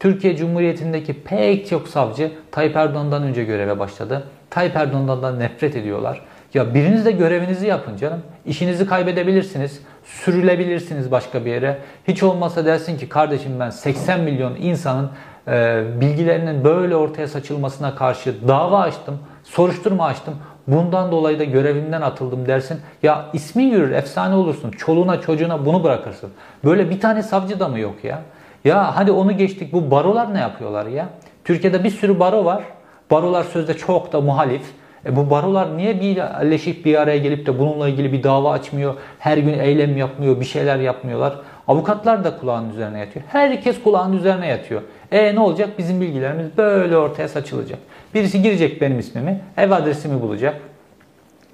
Türkiye 0.00 0.36
Cumhuriyeti'ndeki 0.36 1.22
pek 1.22 1.68
çok 1.68 1.88
savcı 1.88 2.32
Tayyip 2.50 2.76
Erdoğan'dan 2.76 3.22
önce 3.22 3.44
göreve 3.44 3.78
başladı. 3.78 4.24
Tayyip 4.50 4.76
Erdoğan'dan 4.76 5.38
nefret 5.38 5.76
ediyorlar. 5.76 6.20
Ya 6.54 6.74
biriniz 6.74 7.04
de 7.04 7.10
görevinizi 7.10 7.66
yapın 7.66 7.96
canım. 7.96 8.22
İşinizi 8.46 8.86
kaybedebilirsiniz. 8.86 9.80
Sürülebilirsiniz 10.04 11.10
başka 11.10 11.44
bir 11.44 11.50
yere. 11.50 11.78
Hiç 12.08 12.22
olmazsa 12.22 12.64
dersin 12.64 12.98
ki 12.98 13.08
kardeşim 13.08 13.60
ben 13.60 13.70
80 13.70 14.20
milyon 14.20 14.54
insanın 14.56 15.10
e, 15.48 15.84
bilgilerinin 16.00 16.64
böyle 16.64 16.96
ortaya 16.96 17.28
saçılmasına 17.28 17.94
karşı 17.94 18.48
dava 18.48 18.80
açtım. 18.80 19.18
Soruşturma 19.44 20.06
açtım. 20.06 20.34
Bundan 20.66 21.12
dolayı 21.12 21.38
da 21.38 21.44
görevimden 21.44 22.02
atıldım 22.02 22.46
dersin. 22.46 22.80
Ya 23.02 23.26
ismin 23.32 23.70
yürür, 23.70 23.90
efsane 23.90 24.34
olursun. 24.34 24.70
Çoluğuna 24.70 25.20
çocuğuna 25.20 25.66
bunu 25.66 25.84
bırakırsın. 25.84 26.30
Böyle 26.64 26.90
bir 26.90 27.00
tane 27.00 27.22
savcı 27.22 27.60
da 27.60 27.68
mı 27.68 27.78
yok 27.78 28.04
ya? 28.04 28.22
Ya 28.66 28.96
hadi 28.96 29.12
onu 29.12 29.36
geçtik. 29.36 29.72
Bu 29.72 29.90
barolar 29.90 30.34
ne 30.34 30.38
yapıyorlar 30.38 30.86
ya? 30.86 31.08
Türkiye'de 31.44 31.84
bir 31.84 31.90
sürü 31.90 32.20
baro 32.20 32.44
var. 32.44 32.62
Barolar 33.10 33.44
sözde 33.44 33.74
çok 33.74 34.12
da 34.12 34.20
muhalif. 34.20 34.62
E 35.06 35.16
bu 35.16 35.30
barolar 35.30 35.76
niye 35.76 36.00
birleşip 36.00 36.84
bir 36.84 37.00
araya 37.00 37.18
gelip 37.18 37.46
de 37.46 37.58
bununla 37.58 37.88
ilgili 37.88 38.12
bir 38.12 38.22
dava 38.22 38.52
açmıyor? 38.52 38.94
Her 39.18 39.38
gün 39.38 39.58
eylem 39.58 39.96
yapmıyor, 39.96 40.40
bir 40.40 40.44
şeyler 40.44 40.78
yapmıyorlar. 40.78 41.34
Avukatlar 41.68 42.24
da 42.24 42.36
kulağının 42.36 42.70
üzerine 42.70 42.98
yatıyor. 42.98 43.24
Herkes 43.28 43.82
kulağının 43.82 44.16
üzerine 44.16 44.46
yatıyor. 44.46 44.82
E 45.12 45.34
ne 45.34 45.40
olacak? 45.40 45.68
Bizim 45.78 46.00
bilgilerimiz 46.00 46.46
böyle 46.56 46.96
ortaya 46.96 47.28
saçılacak. 47.28 47.78
Birisi 48.14 48.42
girecek 48.42 48.80
benim 48.80 48.98
ismimi, 48.98 49.40
ev 49.56 49.70
adresimi 49.70 50.22
bulacak. 50.22 50.60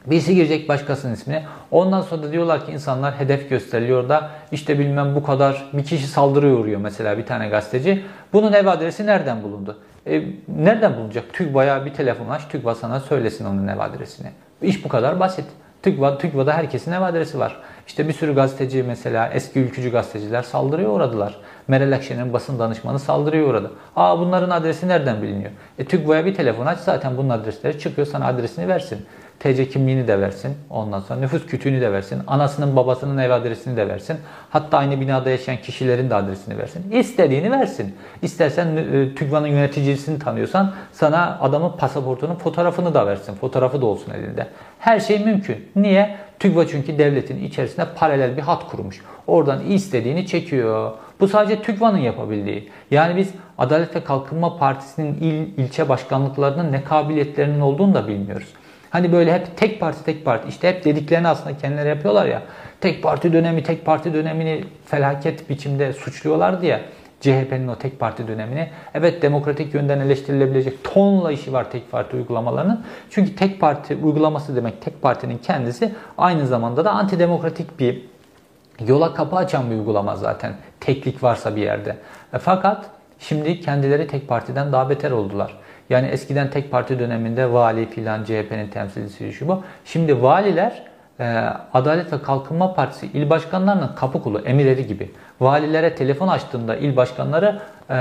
Birisi 0.07 0.35
girecek 0.35 0.69
başkasının 0.69 1.15
ismini. 1.15 1.43
Ondan 1.71 2.03
sonra 2.03 2.23
da 2.23 2.33
diyorlar 2.33 2.67
ki 2.67 2.73
insanlar 2.73 3.21
hedef 3.21 3.51
gösteriliyor 3.51 4.09
da 4.09 4.31
işte 4.53 4.79
bilmem 4.79 5.15
bu 5.15 5.23
kadar 5.23 5.65
bir 5.73 5.85
kişi 5.85 6.07
saldırıya 6.07 6.55
uğruyor 6.55 6.81
mesela 6.81 7.19
bir 7.19 7.27
tane 7.27 7.49
gazeteci. 7.49 8.05
Bunun 8.33 8.53
ev 8.53 8.67
adresi 8.67 9.07
nereden 9.07 9.43
bulundu? 9.43 9.79
E, 10.07 10.23
nereden 10.49 10.97
bulunacak? 10.97 11.33
TÜGVA'ya 11.33 11.85
bir 11.85 11.95
telefon 11.95 12.29
aç, 12.29 12.49
TÜGVA 12.49 12.75
sana 12.75 13.01
söylesin 13.01 13.45
onun 13.45 13.69
ev 13.69 13.79
adresini. 13.79 14.29
İş 14.63 14.85
bu 14.85 14.89
kadar 14.89 15.21
basit. 15.21 15.45
TÜGVA, 15.83 16.19
TÜGVA'da 16.19 16.53
herkesin 16.53 16.93
ev 16.93 17.03
adresi 17.03 17.39
var. 17.39 17.57
İşte 17.87 18.09
bir 18.09 18.13
sürü 18.13 18.35
gazeteci 18.35 18.83
mesela 18.83 19.29
eski 19.29 19.61
ülkücü 19.61 19.91
gazeteciler 19.91 20.43
saldırıya 20.43 20.89
uğradılar. 20.89 21.37
Meral 21.69 21.93
Akşener'in 21.93 22.33
basın 22.33 22.59
danışmanı 22.59 22.99
saldırıya 22.99 23.45
uğradı. 23.45 23.71
Aa 23.97 24.19
bunların 24.19 24.51
adresi 24.51 24.89
nereden 24.89 25.23
biliniyor? 25.23 25.51
E 25.79 25.85
TÜGVA'ya 25.85 26.25
bir 26.25 26.35
telefon 26.35 26.67
aç 26.67 26.79
zaten 26.79 27.17
bunun 27.17 27.29
adresleri 27.29 27.79
çıkıyor 27.79 28.07
sana 28.07 28.27
adresini 28.27 28.69
versin. 28.69 29.07
TC 29.43 29.69
kimliğini 29.69 30.09
de 30.09 30.21
versin. 30.21 30.55
Ondan 30.71 31.01
sonra 31.01 31.21
nüfus 31.21 31.47
kütüğünü 31.47 31.81
de 31.81 31.93
versin. 31.93 32.23
Anasının 32.27 32.77
babasının 32.77 33.19
ev 33.19 33.31
adresini 33.31 33.77
de 33.77 33.89
versin. 33.89 34.17
Hatta 34.51 34.79
aynı 34.79 35.01
binada 35.01 35.31
yaşayan 35.31 35.57
kişilerin 35.57 36.11
de 36.11 36.15
adresini 36.15 36.59
versin. 36.59 36.93
İstediğini 36.93 37.51
versin. 37.51 37.95
İstersen 38.23 38.77
e, 38.77 39.15
TÜGVA'nın 39.15 39.47
yöneticisini 39.47 40.19
tanıyorsan 40.19 40.73
sana 40.93 41.39
adamın 41.41 41.77
pasaportunun 41.77 42.35
fotoğrafını 42.35 42.95
da 42.95 43.07
versin. 43.07 43.35
Fotoğrafı 43.35 43.83
da 43.83 43.87
olsun 43.87 44.13
elinde. 44.13 44.47
Her 44.79 45.01
şey 45.01 45.19
mümkün. 45.25 45.69
Niye? 45.77 46.17
TÜGVA 46.39 46.67
çünkü 46.67 46.99
devletin 46.99 47.45
içerisinde 47.45 47.87
paralel 47.97 48.37
bir 48.37 48.43
hat 48.43 48.71
kurmuş. 48.71 49.01
Oradan 49.27 49.61
istediğini 49.67 50.27
çekiyor. 50.27 50.93
Bu 51.21 51.29
sadece 51.29 51.63
TÜGVA'nın 51.63 51.99
yapabildiği. 51.99 52.71
Yani 52.91 53.17
biz 53.17 53.31
Adalet 53.59 53.97
ve 53.97 54.05
Kalkınma 54.05 54.59
Partisi'nin 54.59 55.15
il, 55.15 55.59
ilçe 55.65 55.89
başkanlıklarının 55.89 56.73
ne 56.73 56.85
kabiliyetlerinin 56.85 57.61
olduğunu 57.61 57.95
da 57.95 58.09
bilmiyoruz. 58.09 58.49
Hani 58.93 59.13
böyle 59.13 59.35
hep 59.35 59.57
tek 59.57 59.81
parti 59.81 60.05
tek 60.05 60.25
parti 60.25 60.49
işte 60.49 60.69
hep 60.69 60.85
dediklerini 60.85 61.29
aslında 61.29 61.57
kendileri 61.57 61.89
yapıyorlar 61.89 62.27
ya. 62.27 62.43
Tek 62.81 63.03
parti 63.03 63.33
dönemi 63.33 63.63
tek 63.63 63.85
parti 63.85 64.15
dönemini 64.15 64.65
felaket 64.87 65.51
biçimde 65.51 65.93
suçluyorlardı 65.93 66.67
ya. 66.67 66.81
CHP'nin 67.21 67.69
o 67.69 67.77
tek 67.77 68.01
parti 68.01 68.29
dönemini. 68.29 68.71
Evet 68.95 69.23
demokratik 69.23 69.75
yönden 69.75 70.01
eleştirilebilecek 70.01 70.85
tonla 70.85 71.33
işi 71.33 71.53
var 71.53 71.71
tek 71.71 71.91
parti 71.91 72.17
uygulamalarının. 72.17 72.85
Çünkü 73.11 73.37
tek 73.37 73.61
parti 73.61 73.97
uygulaması 73.97 74.57
demek 74.57 74.83
tek 74.83 75.03
partinin 75.03 75.39
kendisi 75.39 75.93
aynı 76.19 76.47
zamanda 76.47 76.85
da 76.85 76.91
antidemokratik 76.91 77.81
bir 77.81 78.03
yola 78.87 79.15
kapı 79.15 79.37
açan 79.37 79.71
bir 79.71 79.77
uygulama 79.77 80.17
zaten. 80.17 80.53
Teklik 80.81 81.23
varsa 81.23 81.57
bir 81.57 81.63
yerde. 81.63 81.97
E, 82.33 82.39
fakat 82.39 82.87
şimdi 83.19 83.61
kendileri 83.61 84.07
tek 84.07 84.29
partiden 84.29 84.73
daha 84.73 84.91
beter 84.91 85.11
oldular. 85.11 85.62
Yani 85.93 86.07
eskiden 86.07 86.51
tek 86.51 86.71
parti 86.71 86.99
döneminde 86.99 87.53
vali 87.53 87.87
filan 87.87 88.25
CHP'nin 88.25 88.69
temsilcisi 88.69 89.33
şu 89.33 89.49
bu. 89.49 89.63
Şimdi 89.85 90.23
valiler 90.23 90.83
e, 91.21 91.25
Adalet 91.73 92.13
ve 92.13 92.23
Kalkınma 92.23 92.75
Partisi 92.75 93.07
il 93.07 93.31
başkanlarının 93.31 93.91
kapı 93.97 94.23
kulu, 94.23 94.41
emirleri 94.41 94.87
gibi. 94.87 95.11
Valilere 95.41 95.95
telefon 95.95 96.29
açtığında 96.29 96.77
il 96.77 96.97
başkanları 96.97 97.61
e, 97.91 97.95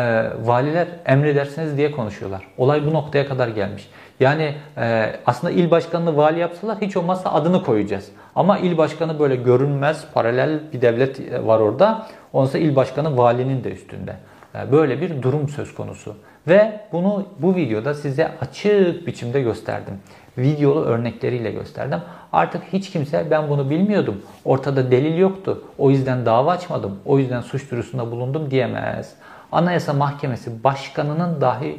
valiler 0.43 0.87
emredersiniz 1.05 1.77
diye 1.77 1.91
konuşuyorlar. 1.91 2.47
Olay 2.57 2.85
bu 2.85 2.93
noktaya 2.93 3.27
kadar 3.27 3.47
gelmiş. 3.47 3.89
Yani 4.19 4.55
e, 4.77 5.15
aslında 5.25 5.53
il 5.53 5.71
başkanını 5.71 6.17
vali 6.17 6.39
yapsalar 6.39 6.77
hiç 6.81 6.97
olmazsa 6.97 7.33
adını 7.33 7.63
koyacağız. 7.63 8.09
Ama 8.35 8.57
il 8.57 8.77
başkanı 8.77 9.19
böyle 9.19 9.35
görünmez, 9.35 10.05
paralel 10.13 10.59
bir 10.73 10.81
devlet 10.81 11.33
var 11.45 11.59
orada. 11.59 12.07
Onsa 12.33 12.57
il 12.57 12.75
başkanı 12.75 13.17
valinin 13.17 13.63
de 13.63 13.71
üstünde. 13.71 14.15
E, 14.55 14.71
böyle 14.71 15.01
bir 15.01 15.21
durum 15.21 15.49
söz 15.49 15.75
konusu. 15.75 16.15
Ve 16.47 16.79
bunu 16.91 17.25
bu 17.39 17.55
videoda 17.55 17.93
size 17.93 18.31
açık 18.41 19.07
biçimde 19.07 19.41
gösterdim. 19.41 19.93
Videolu 20.37 20.81
örnekleriyle 20.81 21.51
gösterdim. 21.51 21.99
Artık 22.33 22.63
hiç 22.73 22.89
kimse 22.89 23.31
ben 23.31 23.49
bunu 23.49 23.69
bilmiyordum. 23.69 24.21
Ortada 24.45 24.91
delil 24.91 25.17
yoktu. 25.17 25.63
O 25.77 25.91
yüzden 25.91 26.25
dava 26.25 26.51
açmadım. 26.51 26.99
O 27.05 27.19
yüzden 27.19 27.41
suç 27.41 27.71
duyurusunda 27.71 28.11
bulundum 28.11 28.51
diyemez. 28.51 29.15
Anayasa 29.51 29.93
Mahkemesi 29.93 30.63
Başkanı'nın 30.63 31.41
dahi 31.41 31.77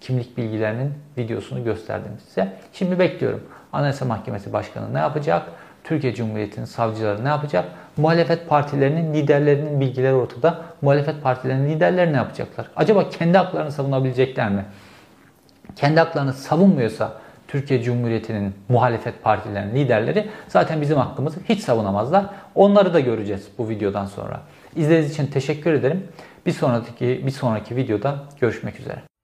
kimlik 0.00 0.36
bilgilerinin 0.36 0.94
videosunu 1.18 1.64
gösterdim 1.64 2.12
size. 2.28 2.52
Şimdi 2.72 2.98
bekliyorum. 2.98 3.42
Anayasa 3.72 4.04
Mahkemesi 4.04 4.52
Başkanı 4.52 4.94
ne 4.94 4.98
yapacak? 4.98 5.42
Türkiye 5.86 6.14
Cumhuriyeti'nin 6.14 6.64
savcıları 6.64 7.24
ne 7.24 7.28
yapacak? 7.28 7.64
Muhalefet 7.96 8.48
partilerinin 8.48 9.14
liderlerinin 9.14 9.80
bilgileri 9.80 10.14
ortada. 10.14 10.62
Muhalefet 10.82 11.22
partilerinin 11.22 11.70
liderleri 11.70 12.12
ne 12.12 12.16
yapacaklar? 12.16 12.66
Acaba 12.76 13.08
kendi 13.08 13.38
haklarını 13.38 13.72
savunabilecekler 13.72 14.50
mi? 14.50 14.64
Kendi 15.76 16.00
haklarını 16.00 16.32
savunmuyorsa 16.32 17.12
Türkiye 17.48 17.82
Cumhuriyeti'nin 17.82 18.54
muhalefet 18.68 19.22
partilerinin 19.22 19.74
liderleri 19.74 20.28
zaten 20.48 20.80
bizim 20.80 20.96
hakkımızı 20.96 21.40
hiç 21.48 21.60
savunamazlar. 21.60 22.26
Onları 22.54 22.94
da 22.94 23.00
göreceğiz 23.00 23.48
bu 23.58 23.68
videodan 23.68 24.06
sonra. 24.06 24.40
İzlediğiniz 24.76 25.12
için 25.12 25.26
teşekkür 25.26 25.72
ederim. 25.72 26.08
Bir 26.46 26.52
sonraki 26.52 27.26
bir 27.26 27.30
sonraki 27.30 27.76
videoda 27.76 28.24
görüşmek 28.40 28.80
üzere. 28.80 29.15